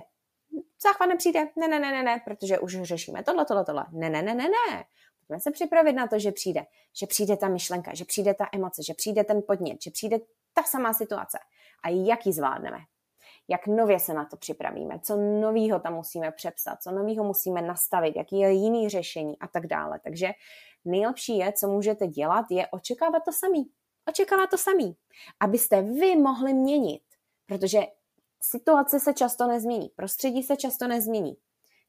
záchvat 0.82 1.08
nepřijde, 1.08 1.48
ne, 1.56 1.68
ne, 1.68 1.80
ne, 1.80 1.92
ne, 1.92 2.02
ne, 2.02 2.22
protože 2.24 2.58
už 2.58 2.82
řešíme 2.82 3.22
tohle, 3.22 3.44
tohle, 3.44 3.64
tohle. 3.64 3.86
Ne, 3.92 4.10
ne, 4.10 4.22
ne, 4.22 4.34
ne, 4.34 4.44
ne. 4.44 4.84
Pojďme 5.18 5.40
se 5.40 5.50
připravit 5.50 5.92
na 5.92 6.06
to, 6.06 6.18
že 6.18 6.32
přijde. 6.32 6.66
Že 7.00 7.06
přijde 7.06 7.36
ta 7.36 7.48
myšlenka, 7.48 7.94
že 7.94 8.04
přijde 8.04 8.34
ta 8.34 8.48
emoce, 8.52 8.82
že 8.82 8.94
přijde 8.94 9.24
ten 9.24 9.42
podnět, 9.46 9.82
že 9.82 9.90
přijde 9.90 10.18
ta 10.54 10.62
samá 10.62 10.92
situace. 10.92 11.38
A 11.84 11.88
jak 11.88 12.26
ji 12.26 12.32
zvládneme? 12.32 12.78
Jak 13.48 13.66
nově 13.66 14.00
se 14.00 14.14
na 14.14 14.24
to 14.24 14.36
připravíme? 14.36 15.00
Co 15.00 15.16
novýho 15.16 15.80
tam 15.80 15.94
musíme 15.94 16.32
přepsat? 16.32 16.82
Co 16.82 16.90
novýho 16.90 17.24
musíme 17.24 17.62
nastavit? 17.62 18.16
Jaký 18.16 18.38
je 18.38 18.52
jiný 18.52 18.88
řešení? 18.88 19.38
A 19.38 19.48
tak 19.48 19.66
dále. 19.66 20.00
Takže 20.04 20.30
nejlepší 20.84 21.38
je, 21.38 21.52
co 21.52 21.68
můžete 21.68 22.06
dělat, 22.06 22.46
je 22.50 22.66
očekávat 22.68 23.22
to 23.24 23.32
samý. 23.32 23.70
Očekávat 24.08 24.50
to 24.50 24.58
samý. 24.58 24.96
Abyste 25.40 25.82
vy 25.82 26.16
mohli 26.16 26.54
měnit. 26.54 27.02
Protože 27.46 27.80
situace 28.40 29.00
se 29.00 29.14
často 29.14 29.46
nezmění, 29.46 29.88
prostředí 29.88 30.42
se 30.42 30.56
často 30.56 30.88
nezmění. 30.88 31.36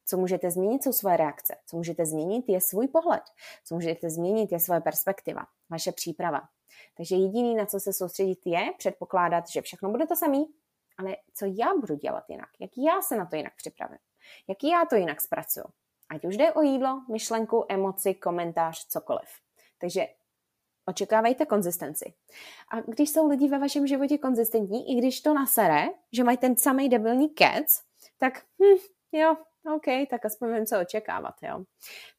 Co 0.06 0.18
můžete 0.18 0.52
změnit, 0.52 0.84
jsou 0.84 0.92
svoje 0.92 1.18
reakce. 1.18 1.56
Co 1.66 1.78
můžete 1.78 2.06
změnit, 2.06 2.46
je 2.48 2.62
svůj 2.62 2.88
pohled. 2.88 3.24
Co 3.64 3.76
můžete 3.76 4.10
změnit, 4.10 4.52
je 4.52 4.60
svoje 4.60 4.82
perspektiva, 4.82 5.46
vaše 5.70 5.92
příprava. 5.92 6.42
Takže 6.98 7.16
jediný, 7.16 7.56
na 7.56 7.66
co 7.66 7.80
se 7.80 7.94
soustředit, 7.94 8.40
je 8.46 8.74
předpokládat, 8.78 9.50
že 9.50 9.62
všechno 9.62 9.90
bude 9.90 10.08
to 10.08 10.16
samý, 10.16 10.46
ale 10.98 11.16
co 11.34 11.46
já 11.46 11.74
budu 11.80 11.96
dělat 11.96 12.24
jinak, 12.30 12.50
jak 12.60 12.72
já 12.78 13.02
se 13.02 13.16
na 13.16 13.26
to 13.26 13.36
jinak 13.36 13.54
připravím, 13.56 13.98
jak 14.48 14.58
já 14.64 14.86
to 14.90 14.96
jinak 14.96 15.22
zpracuju. 15.22 15.66
Ať 16.10 16.26
už 16.26 16.38
jde 16.38 16.54
o 16.54 16.62
jídlo, 16.62 17.02
myšlenku, 17.12 17.66
emoci, 17.70 18.14
komentář, 18.14 18.88
cokoliv. 18.88 19.30
Takže 19.78 20.08
očekávejte 20.86 21.46
konzistenci. 21.46 22.14
A 22.72 22.82
když 22.82 23.10
jsou 23.10 23.30
lidi 23.30 23.48
ve 23.48 23.60
vašem 23.60 23.88
životě 23.88 24.18
konzistentní, 24.18 24.92
i 24.92 24.96
když 24.96 25.22
to 25.22 25.34
nasere, 25.34 25.86
že 26.12 26.24
mají 26.24 26.38
ten 26.38 26.58
samý 26.58 26.90
debilní 26.90 27.30
kec, 27.30 27.82
tak 28.18 28.46
hm, 28.62 28.78
jo, 29.12 29.36
OK, 29.76 30.10
tak 30.10 30.26
aspoň 30.26 30.54
vím, 30.56 30.66
co 30.66 30.82
očekávat, 30.82 31.36
jo. 31.42 31.64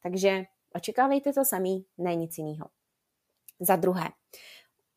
Takže 0.03 0.43
očekávejte 0.75 1.33
to 1.33 1.45
samý, 1.45 1.85
ne 1.97 2.15
nic 2.15 2.37
jiného. 2.37 2.69
Za 3.59 3.75
druhé, 3.75 4.07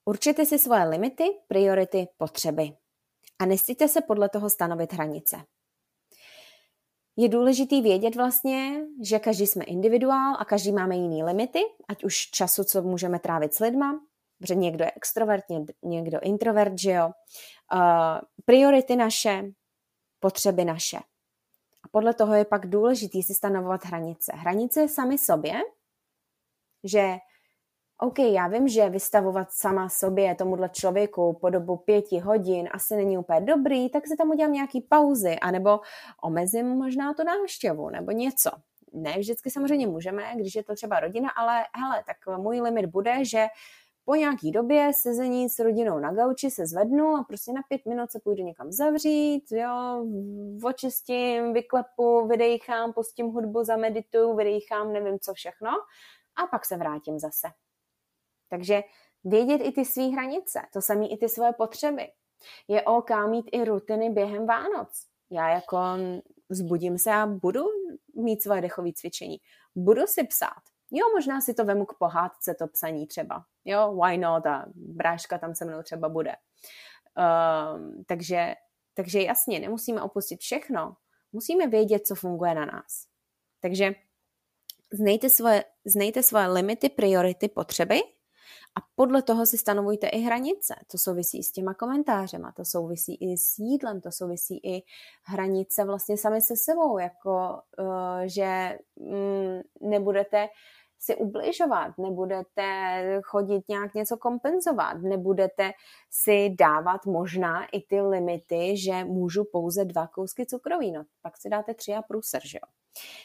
určite 0.04 0.46
si 0.46 0.58
svoje 0.58 0.84
limity, 0.84 1.24
priority, 1.48 2.08
potřeby 2.16 2.72
a 3.38 3.46
nestýte 3.46 3.88
se 3.88 4.00
podle 4.00 4.28
toho 4.28 4.50
stanovit 4.50 4.92
hranice. 4.92 5.36
Je 7.16 7.28
důležitý 7.28 7.82
vědět 7.82 8.16
vlastně, 8.16 8.80
že 9.02 9.18
každý 9.18 9.46
jsme 9.46 9.64
individuál 9.64 10.36
a 10.38 10.44
každý 10.44 10.72
máme 10.72 10.96
jiný 10.96 11.24
limity, 11.24 11.60
ať 11.88 12.04
už 12.04 12.16
času, 12.16 12.64
co 12.64 12.82
můžeme 12.82 13.18
trávit 13.18 13.54
s 13.54 13.58
lidma, 13.58 14.00
protože 14.38 14.54
někdo 14.54 14.84
je 14.84 14.92
extrovert, 14.96 15.44
někdo 15.82 16.20
introvert, 16.22 16.78
že 16.78 16.90
jo. 16.90 17.10
Uh, 17.74 18.18
priority 18.44 18.96
naše, 18.96 19.42
potřeby 20.20 20.64
naše. 20.64 20.96
A 21.84 21.88
podle 21.90 22.14
toho 22.14 22.34
je 22.34 22.44
pak 22.44 22.66
důležitý 22.66 23.22
si 23.22 23.34
stanovovat 23.34 23.84
hranice. 23.84 24.32
Hranice 24.34 24.88
sami 24.88 25.18
sobě, 25.18 25.60
že 26.84 27.16
OK, 28.02 28.18
já 28.18 28.48
vím, 28.48 28.68
že 28.68 28.88
vystavovat 28.88 29.48
sama 29.50 29.88
sobě 29.88 30.34
tomuhle 30.34 30.68
člověku 30.68 31.38
po 31.40 31.50
dobu 31.50 31.76
pěti 31.76 32.18
hodin 32.18 32.68
asi 32.72 32.96
není 32.96 33.18
úplně 33.18 33.40
dobrý, 33.40 33.90
tak 33.90 34.06
si 34.06 34.16
tam 34.16 34.30
udělám 34.30 34.52
nějaký 34.52 34.80
pauzy, 34.80 35.38
anebo 35.38 35.80
omezím 36.22 36.66
možná 36.66 37.14
tu 37.14 37.24
návštěvu, 37.24 37.90
nebo 37.90 38.10
něco. 38.10 38.50
Ne, 38.92 39.18
vždycky 39.18 39.50
samozřejmě 39.50 39.86
můžeme, 39.86 40.32
když 40.36 40.54
je 40.54 40.64
to 40.64 40.74
třeba 40.74 41.00
rodina, 41.00 41.28
ale 41.30 41.64
hele, 41.76 42.04
tak 42.06 42.38
můj 42.38 42.60
limit 42.60 42.86
bude, 42.86 43.24
že 43.24 43.46
po 44.04 44.14
nějaký 44.14 44.50
době 44.50 44.90
sezení 45.02 45.48
s 45.48 45.58
rodinou 45.58 45.98
na 45.98 46.12
gauči 46.12 46.50
se 46.50 46.66
zvednu 46.66 47.16
a 47.16 47.24
prostě 47.28 47.52
na 47.52 47.62
pět 47.68 47.86
minut 47.86 48.10
se 48.10 48.20
půjdu 48.24 48.44
někam 48.44 48.72
zavřít, 48.72 49.52
jo, 49.52 50.04
očistím, 50.64 51.52
vyklepu, 51.52 52.26
vydejchám, 52.26 52.92
pustím 52.92 53.26
hudbu, 53.26 53.64
zamedituju, 53.64 54.36
vydejchám, 54.36 54.92
nevím 54.92 55.18
co 55.18 55.34
všechno 55.34 55.70
a 56.36 56.46
pak 56.50 56.66
se 56.66 56.76
vrátím 56.76 57.18
zase. 57.18 57.48
Takže 58.50 58.82
vědět 59.24 59.58
i 59.64 59.72
ty 59.72 59.84
své 59.84 60.02
hranice, 60.02 60.60
to 60.72 60.82
samé 60.82 61.06
i 61.06 61.16
ty 61.16 61.28
svoje 61.28 61.52
potřeby. 61.52 62.08
Je 62.68 62.82
OK 62.82 63.10
mít 63.30 63.48
i 63.52 63.64
rutiny 63.64 64.10
během 64.10 64.46
Vánoc. 64.46 65.06
Já 65.30 65.48
jako 65.48 65.78
vzbudím 66.48 66.98
se 66.98 67.12
a 67.12 67.26
budu 67.26 67.64
mít 68.14 68.42
svoje 68.42 68.60
dechové 68.60 68.92
cvičení. 68.92 69.36
Budu 69.74 70.06
si 70.06 70.24
psát. 70.24 70.62
Jo, 70.90 71.06
možná 71.14 71.40
si 71.40 71.54
to 71.54 71.64
vemu 71.64 71.86
k 71.86 71.98
pohádce, 71.98 72.54
to 72.54 72.66
psaní 72.66 73.06
třeba. 73.06 73.44
Jo, 73.64 74.00
why 74.02 74.18
not? 74.18 74.46
A 74.46 74.64
bráška 74.74 75.38
tam 75.38 75.54
se 75.54 75.64
mnou 75.64 75.82
třeba 75.82 76.08
bude. 76.08 76.36
Um, 77.16 78.04
takže, 78.06 78.54
takže 78.94 79.22
jasně, 79.22 79.60
nemusíme 79.60 80.02
opustit 80.02 80.40
všechno. 80.40 80.96
Musíme 81.32 81.66
vědět, 81.66 82.06
co 82.06 82.14
funguje 82.14 82.54
na 82.54 82.64
nás. 82.64 83.06
Takže 83.60 83.94
znejte 84.92 85.30
svoje, 85.30 85.64
znejte 85.84 86.22
svoje 86.22 86.46
limity, 86.46 86.88
priority, 86.88 87.48
potřeby 87.48 88.00
a 88.74 88.80
podle 88.94 89.22
toho 89.22 89.46
si 89.46 89.58
stanovujte 89.58 90.08
i 90.08 90.18
hranice. 90.18 90.74
To 90.90 90.98
souvisí 90.98 91.42
s 91.42 91.52
těma 91.52 91.74
komentářema, 91.74 92.52
to 92.52 92.64
souvisí 92.64 93.14
i 93.14 93.36
s 93.36 93.58
jídlem, 93.58 94.00
to 94.00 94.12
souvisí 94.12 94.60
i 94.62 94.82
hranice 95.24 95.84
vlastně 95.84 96.16
sami 96.16 96.40
se 96.40 96.56
sebou, 96.56 96.98
jako 96.98 97.60
uh, 97.78 97.86
že 98.26 98.78
mm, 98.96 99.60
nebudete 99.80 100.48
si 101.00 101.16
ubližovat, 101.16 101.98
nebudete 101.98 103.20
chodit 103.24 103.68
nějak 103.68 103.94
něco 103.94 104.16
kompenzovat, 104.16 105.02
nebudete 105.02 105.72
si 106.10 106.50
dávat 106.58 107.06
možná 107.06 107.66
i 107.66 107.80
ty 107.80 108.00
limity, 108.00 108.76
že 108.76 109.04
můžu 109.04 109.44
pouze 109.44 109.84
dva 109.84 110.06
kousky 110.06 110.46
cukroví, 110.46 110.92
no 110.92 111.04
pak 111.22 111.36
si 111.36 111.48
dáte 111.48 111.74
tři 111.74 111.94
a 111.94 112.02
průser, 112.02 112.42
že 112.44 112.58
jo. 112.62 112.68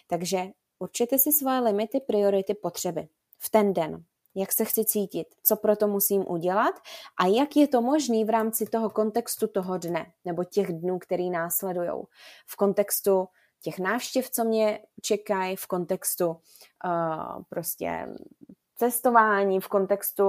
Takže 0.07 0.47
určite 0.79 1.17
si 1.17 1.31
svoje 1.31 1.59
limity, 1.59 1.99
priority, 1.99 2.53
potřeby 2.53 3.07
v 3.37 3.49
ten 3.49 3.73
den 3.73 4.03
jak 4.35 4.51
se 4.51 4.65
chci 4.65 4.85
cítit, 4.85 5.27
co 5.43 5.55
pro 5.55 5.75
to 5.75 5.87
musím 5.87 6.25
udělat 6.27 6.75
a 7.17 7.25
jak 7.25 7.55
je 7.55 7.67
to 7.67 7.81
možné 7.81 8.25
v 8.25 8.29
rámci 8.29 8.65
toho 8.65 8.89
kontextu 8.89 9.47
toho 9.47 9.77
dne 9.77 10.11
nebo 10.25 10.43
těch 10.43 10.73
dnů, 10.73 10.99
který 10.99 11.29
následují. 11.29 12.03
V 12.47 12.55
kontextu 12.55 13.27
těch 13.61 13.79
návštěv, 13.79 14.29
co 14.29 14.43
mě 14.43 14.79
čekají, 15.01 15.55
v 15.55 15.67
kontextu 15.67 16.27
uh, 16.27 17.43
prostě 17.49 18.07
cestování, 18.75 19.59
v 19.59 19.67
kontextu 19.67 20.23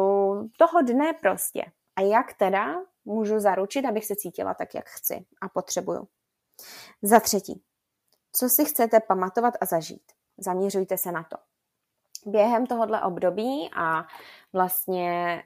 toho 0.59 0.83
dne 0.83 1.13
prostě. 1.13 1.65
A 1.97 2.01
jak 2.01 2.35
teda 2.35 2.75
můžu 3.05 3.41
zaručit, 3.41 3.85
abych 3.85 4.07
se 4.07 4.17
cítila 4.17 4.55
tak, 4.55 4.75
jak 4.75 4.89
chci 4.89 5.27
a 5.41 5.49
potřebuju. 5.49 6.09
Za 7.03 7.21
třetí, 7.21 7.63
co 8.33 8.49
si 8.49 8.65
chcete 8.65 9.01
pamatovat 9.01 9.55
a 9.61 9.67
zažít? 9.67 10.13
Zaměřujte 10.39 10.99
se 10.99 11.13
na 11.13 11.23
to. 11.23 11.37
Během 12.27 12.67
tohohle 12.67 13.03
období 13.03 13.71
a 13.77 14.07
vlastně 14.53 15.43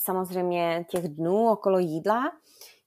samozřejmě 0.00 0.86
těch 0.88 1.08
dnů 1.08 1.50
okolo 1.50 1.78
jídla 1.78 2.32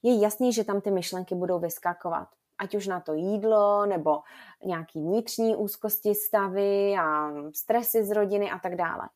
je 0.04 0.22
jasný, 0.22 0.54
že 0.54 0.64
tam 0.64 0.82
ty 0.82 0.92
myšlenky 0.92 1.36
budou 1.36 1.60
vyskakovat. 1.60 2.28
Ať 2.58 2.76
už 2.76 2.88
na 2.88 3.00
to 3.00 3.14
jídlo, 3.14 3.86
nebo 3.86 4.20
nějaký 4.66 5.02
vnitřní 5.02 5.56
úzkosti 5.56 6.16
stavy 6.16 6.96
a 7.00 7.32
stresy 7.56 8.04
z 8.04 8.12
rodiny 8.12 8.52
a 8.52 8.60
tak 8.60 8.76
dále. 8.76 9.10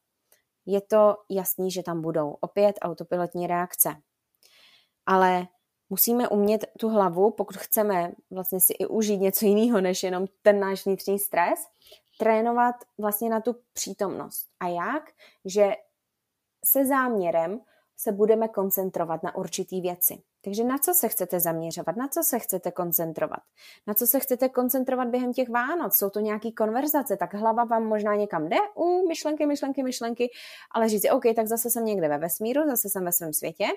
Je 0.65 0.81
to 0.81 1.17
jasný, 1.29 1.71
že 1.71 1.83
tam 1.83 2.01
budou 2.01 2.37
opět 2.41 2.75
autopilotní 2.81 3.47
reakce. 3.47 3.95
Ale 5.05 5.47
musíme 5.89 6.29
umět 6.29 6.65
tu 6.79 6.89
hlavu, 6.89 7.31
pokud 7.31 7.57
chceme 7.57 8.11
vlastně 8.31 8.59
si 8.59 8.73
i 8.73 8.85
užít 8.85 9.21
něco 9.21 9.45
jiného, 9.45 9.81
než 9.81 10.03
jenom 10.03 10.25
ten 10.41 10.59
náš 10.59 10.85
vnitřní 10.85 11.19
stres, 11.19 11.59
trénovat 12.21 12.75
vlastně 12.97 13.29
na 13.29 13.41
tu 13.41 13.55
přítomnost. 13.73 14.47
A 14.59 14.67
jak? 14.67 15.03
Že 15.45 15.71
se 16.65 16.85
záměrem 16.85 17.59
se 17.97 18.11
budeme 18.11 18.47
koncentrovat 18.47 19.23
na 19.23 19.35
určitý 19.35 19.81
věci. 19.81 20.21
Takže 20.43 20.63
na 20.63 20.77
co 20.77 20.93
se 20.93 21.09
chcete 21.09 21.39
zaměřovat, 21.39 21.95
na 21.95 22.07
co 22.07 22.23
se 22.23 22.39
chcete 22.39 22.71
koncentrovat, 22.71 23.39
na 23.87 23.93
co 23.93 24.07
se 24.07 24.19
chcete 24.19 24.49
koncentrovat 24.49 25.07
během 25.07 25.33
těch 25.33 25.49
Vánoc, 25.49 25.97
jsou 25.97 26.09
to 26.09 26.19
nějaké 26.19 26.51
konverzace, 26.51 27.17
tak 27.17 27.33
hlava 27.33 27.63
vám 27.63 27.83
možná 27.83 28.15
někam 28.15 28.49
jde, 28.49 28.57
u 28.75 29.07
myšlenky, 29.07 29.45
myšlenky, 29.45 29.83
myšlenky, 29.83 30.29
ale 30.71 30.89
říct 30.89 31.11
OK, 31.11 31.23
tak 31.35 31.47
zase 31.47 31.69
jsem 31.69 31.85
někde 31.85 32.09
ve 32.09 32.17
vesmíru, 32.17 32.61
zase 32.67 32.89
jsem 32.89 33.05
ve 33.05 33.11
svém 33.11 33.33
světě, 33.33 33.67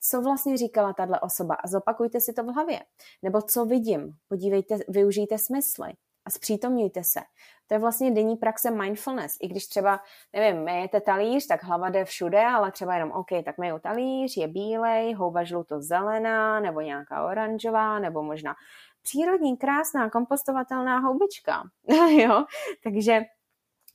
co 0.00 0.20
vlastně 0.20 0.56
říkala 0.56 0.92
tahle 0.92 1.20
osoba? 1.20 1.54
A 1.54 1.68
zopakujte 1.68 2.20
si 2.20 2.32
to 2.32 2.42
v 2.44 2.46
hlavě. 2.46 2.80
Nebo 3.22 3.42
co 3.42 3.64
vidím, 3.64 4.12
podívejte, 4.28 4.78
využijte 4.88 5.38
smysly 5.38 5.92
a 6.26 6.30
zpřítomňujte 6.30 7.04
se. 7.04 7.20
To 7.66 7.74
je 7.74 7.78
vlastně 7.78 8.10
denní 8.10 8.36
praxe 8.36 8.70
mindfulness. 8.70 9.36
I 9.40 9.48
když 9.48 9.66
třeba, 9.66 10.00
nevím, 10.32 10.64
myjete 10.64 11.00
talíř, 11.00 11.46
tak 11.46 11.64
hlava 11.64 11.90
jde 11.90 12.04
všude, 12.04 12.44
ale 12.46 12.72
třeba 12.72 12.94
jenom, 12.94 13.12
OK, 13.12 13.28
tak 13.44 13.58
myju 13.58 13.78
talíř, 13.78 14.36
je 14.36 14.48
bílej, 14.48 15.14
houba 15.14 15.44
žluto-zelená, 15.44 16.60
nebo 16.60 16.80
nějaká 16.80 17.26
oranžová, 17.26 17.98
nebo 17.98 18.22
možná 18.22 18.54
přírodní, 19.02 19.56
krásná, 19.56 20.10
kompostovatelná 20.10 20.98
houbička. 20.98 21.62
jo? 22.10 22.44
Takže 22.84 23.22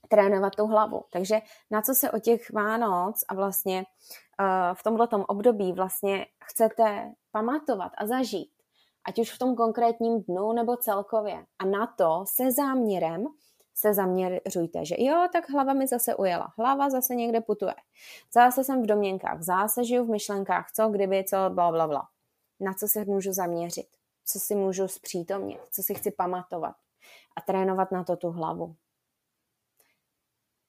trénovat 0.10 0.56
tu 0.56 0.66
hlavu. 0.66 1.04
Takže 1.12 1.40
na 1.72 1.82
co 1.82 1.94
se 1.94 2.12
o 2.12 2.20
těch 2.20 2.54
Vánoc 2.54 3.24
a 3.30 3.34
vlastně 3.34 3.78
uh, 4.40 4.46
v 4.74 4.84
tomto 4.84 5.26
období 5.26 5.74
vlastně 5.74 6.26
chcete 6.44 7.12
pamatovat 7.32 7.92
a 7.98 8.08
zažít, 8.08 8.52
ať 9.10 9.20
už 9.20 9.32
v 9.32 9.40
tom 9.40 9.56
konkrétním 9.56 10.22
dnu 10.24 10.54
nebo 10.54 10.78
celkově. 10.78 11.46
A 11.60 11.66
na 11.66 11.88
to 11.88 12.24
se 12.28 12.52
záměrem 12.52 13.26
se 13.76 13.94
zaměřujte, 13.94 14.86
že 14.86 14.96
jo, 14.98 15.28
tak 15.34 15.50
hlava 15.50 15.74
mi 15.74 15.88
zase 15.88 16.16
ujela, 16.16 16.54
hlava 16.58 16.90
zase 16.90 17.16
někde 17.16 17.42
putuje. 17.42 17.74
Zase 18.34 18.64
jsem 18.64 18.84
v 18.84 18.86
domněnkách, 18.86 19.42
zase 19.42 19.84
žiju 19.84 20.06
v 20.06 20.10
myšlenkách, 20.10 20.72
co 20.72 20.90
kdyby, 20.90 21.24
co 21.24 21.38
bla, 21.50 21.72
bla, 21.72 21.88
bla. 21.88 22.08
Na 22.60 22.74
co 22.74 22.88
se 22.88 23.06
můžu 23.06 23.34
zaměřit, 23.34 23.88
co 24.26 24.40
si 24.40 24.56
můžu 24.56 24.88
zpřítomnit, 24.88 25.62
co 25.72 25.84
si 25.84 25.94
chci 25.94 26.12
pamatovat 26.12 26.76
a 27.36 27.42
trénovat 27.42 27.92
na 27.92 28.04
to 28.04 28.16
tu 28.16 28.30
hlavu. 28.30 28.76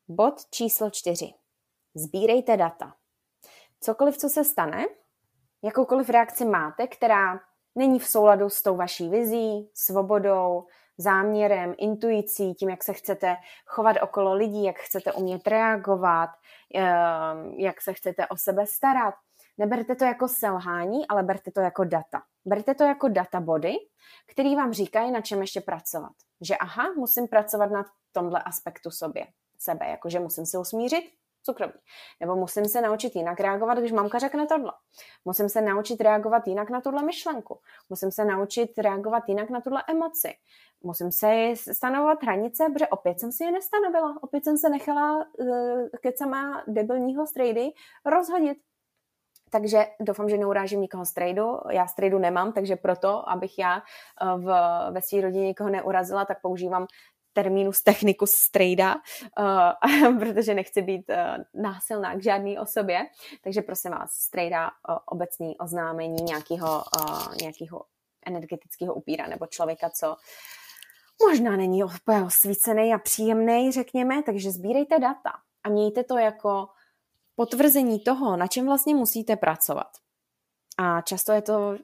Bod 0.09 0.35
číslo 0.51 0.91
čtyři. 0.91 1.35
Sbírejte 1.95 2.57
data. 2.57 2.95
Cokoliv, 3.81 4.17
co 4.17 4.29
se 4.29 4.45
stane, 4.45 4.87
jakoukoliv 5.63 6.09
reakci 6.09 6.45
máte, 6.45 6.87
která 6.87 7.41
není 7.75 7.99
v 7.99 8.07
souladu 8.07 8.49
s 8.49 8.63
tou 8.63 8.77
vaší 8.77 9.09
vizí, 9.09 9.71
svobodou, 9.75 10.67
záměrem, 10.99 11.75
intuicí, 11.79 12.55
tím, 12.55 12.69
jak 12.69 12.85
se 12.85 12.93
chcete 12.93 13.37
chovat 13.67 13.97
okolo 14.03 14.35
lidí, 14.35 14.65
jak 14.65 14.77
chcete 14.79 15.13
umět 15.13 15.47
reagovat, 15.47 16.31
ehm, 16.75 17.55
jak 17.57 17.81
se 17.81 17.93
chcete 17.93 18.27
o 18.27 18.37
sebe 18.37 18.67
starat. 18.67 19.15
Neberte 19.59 19.95
to 19.95 20.05
jako 20.05 20.29
selhání, 20.29 21.07
ale 21.09 21.23
berte 21.23 21.51
to 21.51 21.61
jako 21.61 21.85
data. 21.85 22.23
Berte 22.45 22.75
to 22.75 22.85
jako 22.85 23.09
data 23.09 23.41
body, 23.41 23.75
který 24.27 24.57
vám 24.57 24.73
říkají, 24.73 25.11
na 25.11 25.21
čem 25.21 25.41
ještě 25.41 25.61
pracovat. 25.61 26.13
Že 26.41 26.57
aha, 26.57 26.93
musím 26.97 27.29
pracovat 27.29 27.71
na 27.71 27.85
tomhle 28.13 28.43
aspektu 28.43 28.91
sobě, 28.91 29.27
sebe, 29.59 29.87
jakože 29.89 30.21
musím 30.21 30.47
se 30.47 30.59
usmířit, 30.59 31.05
cukroví. 31.43 31.79
Nebo 32.21 32.37
musím 32.37 32.65
se 32.65 32.81
naučit 32.81 33.17
jinak 33.17 33.41
reagovat, 33.41 33.79
když 33.79 33.93
mamka 33.93 34.19
řekne 34.19 34.47
tohle. 34.47 34.73
Musím 35.25 35.49
se 35.49 35.61
naučit 35.61 36.01
reagovat 36.01 36.49
jinak 36.49 36.71
na 36.71 36.81
tuhle 36.81 37.03
myšlenku. 37.03 37.61
Musím 37.89 38.11
se 38.11 38.25
naučit 38.25 38.79
reagovat 38.79 39.29
jinak 39.29 39.51
na 39.51 39.61
tuhle 39.61 39.83
emoci. 39.89 40.33
Musím 40.83 41.13
se 41.13 41.53
stanovovat 41.73 42.23
hranice, 42.23 42.65
protože 42.73 42.89
opět 42.89 43.21
jsem 43.21 43.33
si 43.33 43.45
je 43.45 43.53
nestanovila. 43.53 44.19
Opět 44.23 44.45
jsem 44.45 44.59
se 44.59 44.69
nechala 44.69 45.17
uh, 45.17 45.89
kecama 46.01 46.65
debilního 46.67 47.27
strejdy 47.27 47.71
rozhodit. 48.05 48.59
Takže 49.51 49.87
doufám, 50.01 50.29
že 50.29 50.39
neurážím 50.39 50.81
nikoho 50.81 51.05
z 51.05 51.13
tradu. 51.13 51.59
Já 51.71 51.87
z 51.87 51.95
tradu 51.95 52.19
nemám, 52.19 52.53
takže 52.53 52.77
proto, 52.77 53.31
abych 53.31 53.59
já 53.59 53.77
eh, 53.77 54.39
v, 54.39 54.45
ve 54.91 55.03
své 55.03 55.21
rodině 55.21 55.47
nikoho 55.47 55.71
neurazila, 55.71 56.25
tak 56.25 56.41
používám 56.41 56.87
terminus 57.33 57.83
technicus 57.83 58.31
strejda, 58.31 58.97
uh, 59.39 60.19
protože 60.19 60.55
nechci 60.55 60.83
být 60.83 61.05
uh, 61.09 61.63
násilná 61.63 62.15
k 62.15 62.23
žádné 62.23 62.61
osobě. 62.61 63.07
Takže 63.45 63.63
prosím 63.63 63.91
vás, 63.91 64.11
strejda 64.13 64.71
uh, 64.71 64.97
obecný 65.07 65.59
oznámení 65.59 66.23
nějakého, 66.23 66.85
uh, 67.01 67.37
nějakého 67.43 67.85
energetického 68.27 68.95
upíra 68.95 69.27
nebo 69.27 69.47
člověka, 69.47 69.91
co 69.91 70.17
možná 71.29 71.57
není 71.57 71.85
osvícený 72.27 72.95
a 72.95 72.99
příjemný, 72.99 73.73
řekněme, 73.73 74.23
takže 74.23 74.51
sbírejte 74.51 74.99
data 74.99 75.33
a 75.65 75.69
mějte 75.69 76.05
to 76.05 76.19
jako 76.19 76.69
potvrzení 77.35 78.01
toho, 78.01 78.37
na 78.37 78.47
čem 78.47 78.67
vlastně 78.67 78.95
musíte 78.95 79.37
pracovat. 79.37 79.89
A 80.79 81.01
často 81.01 81.33
je 81.33 81.43
to 81.43 81.77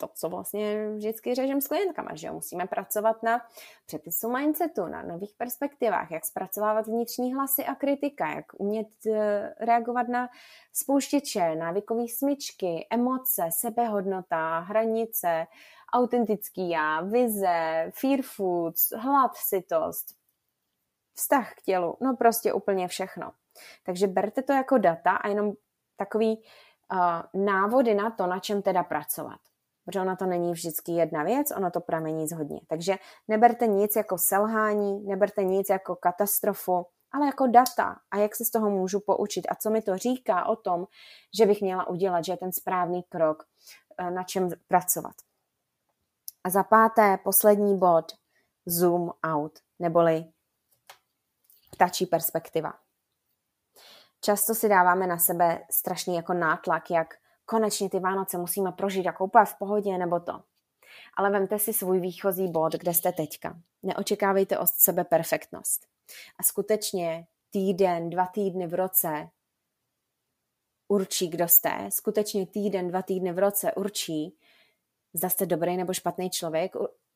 to, 0.00 0.08
co 0.14 0.28
vlastně 0.28 0.90
vždycky 0.90 1.34
řežím 1.34 1.60
s 1.60 1.68
klientkama, 1.68 2.10
že 2.14 2.26
jo? 2.26 2.32
musíme 2.32 2.66
pracovat 2.66 3.22
na 3.22 3.40
přepisu 3.86 4.30
mindsetu, 4.30 4.86
na 4.86 5.02
nových 5.02 5.34
perspektivách, 5.36 6.10
jak 6.10 6.24
zpracovávat 6.24 6.86
vnitřní 6.86 7.34
hlasy 7.34 7.64
a 7.64 7.74
kritika, 7.74 8.28
jak 8.28 8.44
umět 8.60 8.88
eh, 9.06 9.54
reagovat 9.60 10.08
na 10.08 10.28
spouštěče, 10.72 11.54
návykové 11.54 12.08
smyčky, 12.08 12.86
emoce, 12.90 13.48
sebehodnota, 13.50 14.58
hranice, 14.58 15.46
autentický 15.92 16.70
já, 16.70 17.00
vize, 17.00 17.90
fear 17.94 18.20
foods, 18.22 18.92
hlad, 18.96 19.36
sytost, 19.36 20.06
vztah 21.14 21.54
k 21.54 21.62
tělu, 21.62 21.96
no 22.00 22.16
prostě 22.16 22.52
úplně 22.52 22.88
všechno. 22.88 23.32
Takže 23.84 24.06
berte 24.06 24.42
to 24.42 24.52
jako 24.52 24.78
data 24.78 25.10
a 25.10 25.28
jenom 25.28 25.52
takový 25.96 26.42
uh, 26.92 27.42
návody 27.44 27.94
na 27.94 28.10
to, 28.10 28.26
na 28.26 28.38
čem 28.38 28.62
teda 28.62 28.82
pracovat 28.82 29.47
protože 29.88 30.00
ona 30.00 30.16
to 30.16 30.26
není 30.26 30.52
vždycky 30.52 30.92
jedna 30.92 31.22
věc, 31.22 31.50
ono 31.56 31.70
to 31.70 31.80
pramení 31.80 32.28
z 32.28 32.32
hodně. 32.32 32.60
Takže 32.66 32.96
neberte 33.28 33.66
nic 33.66 33.96
jako 33.96 34.18
selhání, 34.18 35.06
neberte 35.06 35.44
nic 35.44 35.68
jako 35.68 35.96
katastrofu, 35.96 36.86
ale 37.12 37.26
jako 37.26 37.46
data 37.46 37.96
a 38.10 38.16
jak 38.16 38.36
se 38.36 38.44
z 38.44 38.50
toho 38.50 38.70
můžu 38.70 39.00
poučit 39.00 39.46
a 39.50 39.54
co 39.54 39.70
mi 39.70 39.82
to 39.82 39.96
říká 39.96 40.46
o 40.46 40.56
tom, 40.56 40.86
že 41.38 41.46
bych 41.46 41.60
měla 41.60 41.88
udělat, 41.88 42.24
že 42.24 42.32
je 42.32 42.36
ten 42.36 42.52
správný 42.52 43.02
krok, 43.02 43.44
eh, 43.98 44.10
na 44.10 44.22
čem 44.22 44.48
pracovat. 44.68 45.14
A 46.44 46.50
za 46.50 46.62
páté, 46.62 47.18
poslední 47.24 47.78
bod, 47.78 48.12
zoom 48.66 49.10
out, 49.26 49.58
neboli 49.78 50.24
ptačí 51.72 52.06
perspektiva. 52.06 52.72
Často 54.20 54.54
si 54.54 54.68
dáváme 54.68 55.06
na 55.06 55.18
sebe 55.18 55.66
strašný 55.70 56.16
jako 56.16 56.32
nátlak, 56.32 56.90
jak 56.90 57.14
konečně 57.48 57.90
ty 57.90 58.00
Vánoce 58.00 58.38
musíme 58.38 58.72
prožít 58.72 59.04
jako 59.04 59.24
úplně 59.24 59.44
v 59.44 59.54
pohodě 59.54 59.98
nebo 59.98 60.20
to. 60.20 60.42
Ale 61.16 61.30
vemte 61.30 61.58
si 61.58 61.72
svůj 61.72 62.00
výchozí 62.00 62.48
bod, 62.48 62.72
kde 62.72 62.94
jste 62.94 63.12
teďka. 63.12 63.60
Neočekávejte 63.82 64.58
od 64.58 64.68
sebe 64.68 65.04
perfektnost. 65.04 65.86
A 66.38 66.42
skutečně 66.42 67.26
týden, 67.50 68.10
dva 68.10 68.26
týdny 68.26 68.66
v 68.66 68.74
roce 68.74 69.30
určí, 70.88 71.28
kdo 71.28 71.48
jste. 71.48 71.88
Skutečně 71.92 72.46
týden, 72.46 72.88
dva 72.88 73.02
týdny 73.02 73.32
v 73.32 73.38
roce 73.38 73.72
určí, 73.72 74.36
zda 75.12 75.28
jste 75.28 75.46
dobrý 75.46 75.76
nebo 75.76 75.94
špatný 75.94 76.30
člověk. 76.30 76.72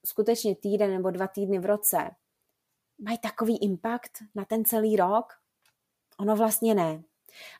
Skutečně 0.06 0.56
týden 0.56 0.92
nebo 0.92 1.10
dva 1.10 1.26
týdny 1.26 1.58
v 1.58 1.66
roce 1.66 2.10
mají 2.98 3.18
takový 3.18 3.58
impact 3.64 4.12
na 4.34 4.44
ten 4.44 4.64
celý 4.64 4.96
rok. 4.96 5.32
Ono 6.20 6.36
vlastně 6.36 6.74
ne. 6.74 7.02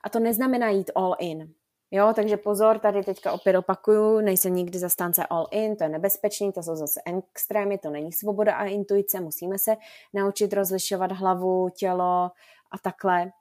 A 0.04 0.08
to 0.08 0.18
neznamená 0.18 0.68
jít 0.68 0.90
all 0.94 1.16
in. 1.18 1.54
Jo, 1.94 2.12
takže 2.16 2.37
pozor, 2.37 2.78
tady 2.78 3.02
teďka 3.02 3.33
opět 3.33 3.59
opakuju, 3.59 4.20
nejsem 4.20 4.55
nikdy 4.55 4.78
zastánce 4.78 5.26
all 5.26 5.48
in, 5.50 5.76
to 5.76 5.85
je 5.85 5.88
nebezpečný, 5.88 6.52
to 6.52 6.62
jsou 6.62 6.76
zase 6.76 7.00
extrémy, 7.07 7.78
to 7.78 7.90
není 7.90 8.12
svoboda 8.12 8.55
a 8.55 8.64
intuice, 8.64 9.20
musíme 9.20 9.59
se 9.59 9.76
naučit 10.14 10.52
rozlišovat 10.52 11.12
hlavu, 11.12 11.68
tělo 11.68 12.31
a 12.70 12.78
takhle. 12.83 13.33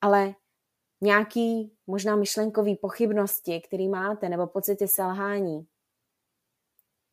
Ale 0.00 0.34
nějaký 1.00 1.76
možná 1.86 2.16
myšlenkový 2.16 2.76
pochybnosti, 2.76 3.60
který 3.60 3.88
máte, 3.88 4.28
nebo 4.28 4.46
pocity 4.46 4.88
selhání 4.88 5.66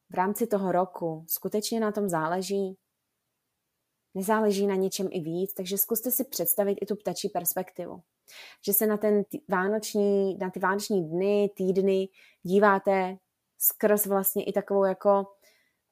v 0.10 0.14
rámci 0.14 0.48
toho 0.48 0.72
roku, 0.72 1.26
skutečně 1.28 1.80
na 1.80 1.92
tom 1.92 2.10
záleží? 2.10 2.78
Nezáleží 4.16 4.68
na 4.68 4.76
něčem 4.76 5.08
i 5.12 5.20
víc, 5.20 5.54
takže 5.54 5.78
zkuste 5.78 6.12
si 6.12 6.24
představit 6.24 6.78
i 6.82 6.86
tu 6.86 6.96
ptačí 6.96 7.30
perspektivu 7.30 8.02
že 8.66 8.74
se 8.74 8.88
na, 8.88 8.98
ten 8.98 9.24
vánoční, 9.48 10.38
na 10.38 10.50
ty 10.50 10.60
vánoční 10.60 11.10
dny, 11.10 11.50
týdny 11.56 12.10
díváte 12.44 13.18
skrz 13.58 14.06
vlastně 14.06 14.44
i 14.44 14.54
takovou 14.54 14.84
jako 14.84 15.26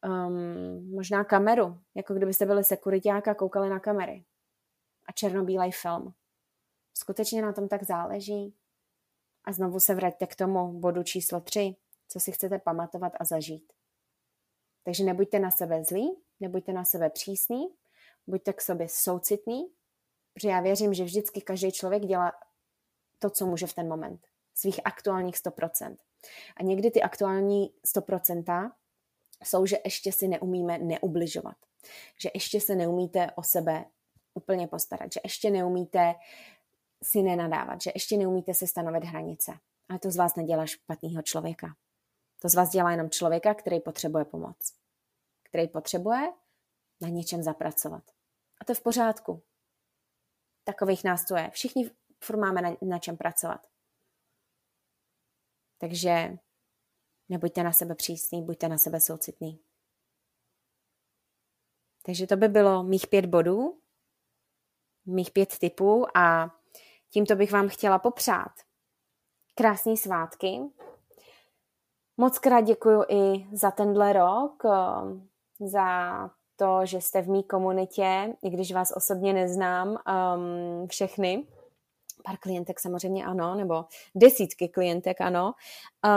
um, 0.06 0.95
možná 0.95 1.23
kameru, 1.23 1.78
jako 1.95 2.13
kdybyste 2.13 2.45
byli 2.45 2.63
sekuritáka 2.63 3.32
a 3.32 3.36
koukali 3.36 3.69
na 3.69 3.80
kamery. 3.80 4.26
A 5.06 5.12
černobílej 5.12 5.71
film. 5.71 6.13
Skutečně 6.97 7.41
na 7.41 7.54
tom 7.54 7.67
tak 7.67 7.84
záleží. 7.84 8.54
A 9.43 9.52
znovu 9.54 9.80
se 9.80 9.95
vraťte 9.95 10.28
k 10.28 10.36
tomu 10.36 10.80
bodu 10.80 11.04
číslo 11.04 11.41
tři, 11.41 11.76
co 12.08 12.19
si 12.19 12.32
chcete 12.32 12.60
pamatovat 12.60 13.13
a 13.19 13.26
zažít. 13.26 13.73
Takže 14.84 15.04
nebuďte 15.04 15.39
na 15.39 15.52
sebe 15.52 15.84
zlí, 15.84 16.17
nebuďte 16.39 16.73
na 16.73 16.86
sebe 16.86 17.10
přísný, 17.10 17.67
buďte 18.28 18.54
k 18.54 18.62
sobě 18.62 18.88
soucitný 18.89 19.67
Protože 20.38 20.50
já 20.50 20.60
věřím, 20.60 20.93
že 20.93 21.04
vždycky 21.04 21.41
každý 21.41 21.71
člověk 21.71 22.06
dělá 22.06 22.32
to, 23.19 23.30
co 23.30 23.45
může 23.45 23.67
v 23.67 23.73
ten 23.73 23.88
moment. 23.88 24.28
Svých 24.54 24.80
aktuálních 24.86 25.36
100%. 25.36 25.97
A 26.58 26.63
někdy 26.63 26.91
ty 26.91 27.02
aktuální 27.02 27.73
100% 27.95 28.71
jsou, 29.43 29.65
že 29.65 29.78
ještě 29.86 30.12
si 30.12 30.28
neumíme 30.28 30.78
neubližovat. 30.78 31.58
Že 32.21 32.30
ještě 32.34 32.62
se 32.62 32.76
neumíte 32.76 33.32
o 33.36 33.43
sebe 33.43 33.86
úplně 34.34 34.67
postarat. 34.67 35.13
Že 35.13 35.19
ještě 35.23 35.50
neumíte 35.50 36.15
si 37.04 37.21
nenadávat. 37.21 37.82
Že 37.82 37.91
ještě 37.95 38.17
neumíte 38.17 38.54
se 38.54 38.67
stanovit 38.67 39.04
hranice. 39.04 39.52
Ale 39.89 40.00
to 40.00 40.12
z 40.12 40.15
vás 40.15 40.36
nedělá 40.36 40.65
špatného 40.65 41.21
člověka. 41.21 41.67
To 42.41 42.50
z 42.50 42.56
vás 42.56 42.69
dělá 42.69 42.91
jenom 42.91 43.10
člověka, 43.10 43.54
který 43.54 43.80
potřebuje 43.80 44.26
pomoc. 44.26 44.73
Který 45.43 45.67
potřebuje 45.67 46.34
na 47.02 47.08
něčem 47.10 47.43
zapracovat. 47.43 48.04
A 48.62 48.65
to 48.65 48.71
je 48.71 48.76
v 48.76 48.82
pořádku. 48.82 49.43
Takových 50.67 51.03
nás 51.03 51.25
to 51.25 51.36
je. 51.36 51.49
Všichni 51.49 51.91
furt 52.23 52.38
máme 52.38 52.62
na, 52.62 52.69
na 52.82 52.99
čem 52.99 53.17
pracovat. 53.17 53.67
Takže 55.77 56.38
nebuďte 57.30 57.63
na 57.63 57.73
sebe 57.73 57.95
přísný, 57.95 58.43
buďte 58.43 58.67
na 58.67 58.77
sebe 58.77 59.01
soucitný. 59.01 59.60
Takže 62.06 62.27
to 62.27 62.36
by 62.36 62.47
bylo 62.47 62.84
mých 62.84 63.08
pět 63.08 63.25
bodů, 63.25 63.82
mých 65.06 65.32
pět 65.32 65.60
typů 65.60 66.17
a 66.17 66.56
tímto 67.10 67.36
bych 67.36 67.51
vám 67.51 67.69
chtěla 67.69 67.99
popřát 67.99 68.51
krásné 69.56 69.97
svátky. 69.97 70.60
Moc 72.17 72.39
krát 72.39 72.62
děkuji 72.62 73.03
i 73.10 73.47
za 73.53 73.71
tenhle 73.71 74.13
rok, 74.13 74.63
za 75.60 76.30
to, 76.57 76.85
že 76.85 77.01
jste 77.01 77.21
v 77.21 77.29
mý 77.29 77.43
komunitě, 77.43 78.33
i 78.43 78.49
když 78.49 78.71
vás 78.73 78.93
osobně 78.95 79.33
neznám 79.33 79.89
um, 79.89 80.87
všechny, 80.87 81.43
pár 82.23 82.37
klientek 82.37 82.79
samozřejmě 82.79 83.25
ano, 83.25 83.55
nebo 83.55 83.85
desítky 84.15 84.67
klientek 84.67 85.21
ano, 85.21 85.53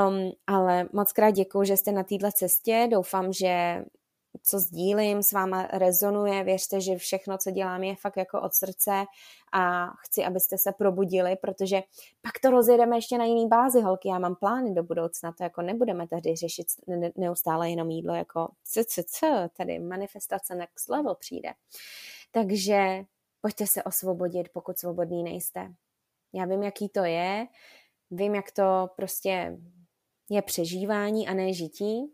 um, 0.08 0.32
ale 0.46 0.88
moc 0.92 1.12
krát 1.12 1.30
děkuji, 1.30 1.64
že 1.64 1.76
jste 1.76 1.92
na 1.92 2.02
této 2.02 2.32
cestě. 2.32 2.88
Doufám, 2.90 3.32
že 3.32 3.84
co 4.42 4.58
sdílím, 4.58 5.22
s 5.22 5.32
váma 5.32 5.66
rezonuje, 5.72 6.44
věřte, 6.44 6.80
že 6.80 6.96
všechno, 6.96 7.38
co 7.38 7.50
dělám, 7.50 7.82
je 7.82 7.96
fakt 7.96 8.16
jako 8.16 8.40
od 8.40 8.54
srdce 8.54 9.04
a 9.52 9.86
chci, 9.86 10.24
abyste 10.24 10.58
se 10.58 10.72
probudili, 10.72 11.36
protože 11.36 11.82
pak 12.22 12.32
to 12.42 12.50
rozjedeme 12.50 12.96
ještě 12.96 13.18
na 13.18 13.24
jiný 13.24 13.48
bázi, 13.48 13.80
holky, 13.80 14.08
já 14.08 14.18
mám 14.18 14.36
plány 14.36 14.74
do 14.74 14.82
budoucna, 14.82 15.32
to 15.32 15.42
jako 15.42 15.62
nebudeme 15.62 16.08
tady 16.08 16.36
řešit 16.36 16.66
neustále 17.16 17.70
jenom 17.70 17.90
jídlo, 17.90 18.14
jako 18.14 18.48
c, 18.64 18.84
c, 18.84 19.02
c, 19.02 19.48
tady 19.56 19.78
manifestace 19.78 20.54
next 20.54 20.88
level 20.88 21.14
přijde. 21.14 21.50
Takže 22.30 23.04
pojďte 23.40 23.66
se 23.66 23.82
osvobodit, 23.82 24.48
pokud 24.52 24.78
svobodný 24.78 25.22
nejste. 25.22 25.74
Já 26.32 26.44
vím, 26.44 26.62
jaký 26.62 26.88
to 26.88 27.04
je, 27.04 27.46
vím, 28.10 28.34
jak 28.34 28.50
to 28.50 28.90
prostě 28.96 29.58
je 30.28 30.42
přežívání 30.42 31.28
a 31.28 31.34
ne 31.34 31.52
žití. 31.52 32.12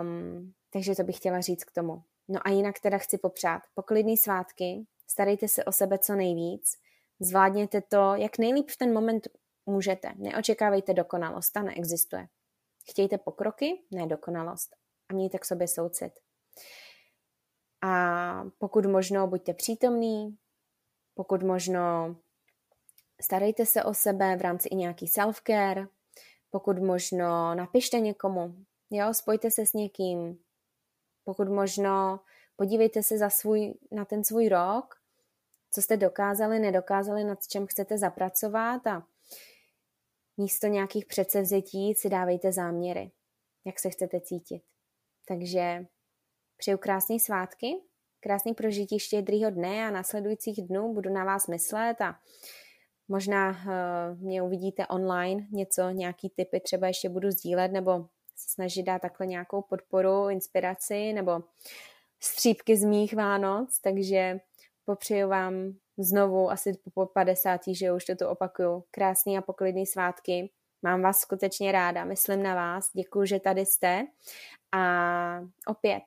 Um, 0.00 0.52
takže 0.72 0.94
to 0.94 1.02
bych 1.02 1.16
chtěla 1.16 1.40
říct 1.40 1.64
k 1.64 1.72
tomu. 1.72 2.02
No 2.28 2.40
a 2.44 2.50
jinak 2.50 2.80
teda 2.80 2.98
chci 2.98 3.18
popřát 3.18 3.62
poklidný 3.74 4.16
svátky, 4.16 4.86
starejte 5.06 5.48
se 5.48 5.64
o 5.64 5.72
sebe 5.72 5.98
co 5.98 6.14
nejvíc, 6.14 6.78
zvládněte 7.20 7.80
to, 7.80 8.14
jak 8.14 8.38
nejlíp 8.38 8.70
v 8.70 8.76
ten 8.76 8.92
moment 8.92 9.28
můžete. 9.66 10.12
Neočekávejte 10.16 10.94
dokonalost, 10.94 11.52
ta 11.52 11.62
neexistuje. 11.62 12.28
Chtějte 12.90 13.18
pokroky, 13.18 13.82
ne 13.90 14.06
dokonalost. 14.06 14.76
A 15.08 15.14
mějte 15.14 15.38
k 15.38 15.44
sobě 15.44 15.68
soucit. 15.68 16.12
A 17.82 18.44
pokud 18.58 18.86
možno, 18.86 19.26
buďte 19.26 19.54
přítomný, 19.54 20.36
pokud 21.14 21.42
možno 21.42 22.16
starejte 23.20 23.66
se 23.66 23.84
o 23.84 23.94
sebe 23.94 24.36
v 24.36 24.40
rámci 24.40 24.68
i 24.68 24.76
nějaký 24.76 25.06
self-care, 25.06 25.88
pokud 26.50 26.78
možno 26.78 27.54
napište 27.54 28.00
někomu, 28.00 28.54
jo, 28.90 29.14
spojte 29.14 29.50
se 29.50 29.66
s 29.66 29.72
někým, 29.72 30.38
pokud 31.24 31.48
možno 31.48 32.20
podívejte 32.56 33.02
se 33.02 33.18
za 33.18 33.30
svůj, 33.30 33.74
na 33.90 34.04
ten 34.04 34.24
svůj 34.24 34.48
rok, 34.48 34.94
co 35.70 35.82
jste 35.82 35.96
dokázali, 35.96 36.58
nedokázali, 36.58 37.24
nad 37.24 37.46
čem 37.46 37.66
chcete 37.66 37.98
zapracovat 37.98 38.86
a 38.86 39.06
místo 40.36 40.66
nějakých 40.66 41.06
předsevzetí 41.06 41.94
si 41.94 42.08
dávejte 42.08 42.52
záměry, 42.52 43.10
jak 43.64 43.78
se 43.78 43.90
chcete 43.90 44.20
cítit. 44.20 44.62
Takže 45.28 45.86
přeju 46.56 46.78
krásné 46.78 47.18
svátky, 47.18 47.74
krásný 48.20 48.54
prožití 48.54 48.98
štědrýho 48.98 49.50
dne 49.50 49.86
a 49.86 49.90
následujících 49.90 50.62
dnů 50.62 50.94
budu 50.94 51.10
na 51.10 51.24
vás 51.24 51.46
myslet 51.46 52.00
a 52.00 52.20
možná 53.08 53.50
uh, 53.50 54.20
mě 54.20 54.42
uvidíte 54.42 54.86
online, 54.86 55.46
něco, 55.50 55.90
nějaký 55.90 56.30
typy 56.30 56.60
třeba 56.60 56.86
ještě 56.86 57.08
budu 57.08 57.30
sdílet 57.30 57.72
nebo 57.72 58.06
snažit 58.36 58.82
dát 58.82 59.02
takhle 59.02 59.26
nějakou 59.26 59.62
podporu, 59.62 60.28
inspiraci 60.28 61.12
nebo 61.12 61.40
střípky 62.20 62.76
z 62.76 62.84
mých 62.84 63.14
Vánoc, 63.14 63.78
takže 63.80 64.40
popřeju 64.84 65.28
vám 65.28 65.72
znovu 65.98 66.50
asi 66.50 66.72
po 66.94 67.06
50. 67.06 67.60
že 67.66 67.92
už 67.92 68.04
to 68.04 68.16
tu 68.16 68.26
opakuju, 68.26 68.84
krásný 68.90 69.38
a 69.38 69.42
poklidný 69.42 69.86
svátky. 69.86 70.50
Mám 70.82 71.02
vás 71.02 71.18
skutečně 71.18 71.72
ráda, 71.72 72.04
myslím 72.04 72.42
na 72.42 72.54
vás, 72.54 72.90
děkuji, 72.92 73.26
že 73.26 73.40
tady 73.40 73.66
jste 73.66 74.06
a 74.72 75.40
opět 75.66 76.02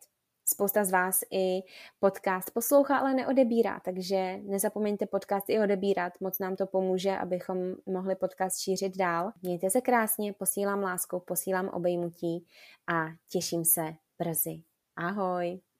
Spousta 0.47 0.83
z 0.83 0.91
vás 0.91 1.19
i 1.31 1.61
podcast 1.99 2.51
poslouchá, 2.51 2.97
ale 2.97 3.13
neodebírá, 3.13 3.79
takže 3.79 4.37
nezapomeňte 4.43 5.05
podcast 5.05 5.49
i 5.49 5.59
odebírat, 5.59 6.13
moc 6.19 6.39
nám 6.39 6.55
to 6.55 6.65
pomůže, 6.65 7.17
abychom 7.17 7.57
mohli 7.85 8.15
podcast 8.15 8.59
šířit 8.59 8.97
dál. 8.97 9.31
Mějte 9.41 9.69
se 9.69 9.81
krásně, 9.81 10.33
posílám 10.33 10.81
lásku, 10.81 11.19
posílám 11.19 11.69
obejmutí 11.69 12.45
a 12.87 13.05
těším 13.29 13.65
se 13.65 13.93
brzy. 14.19 14.61
Ahoj! 14.95 15.74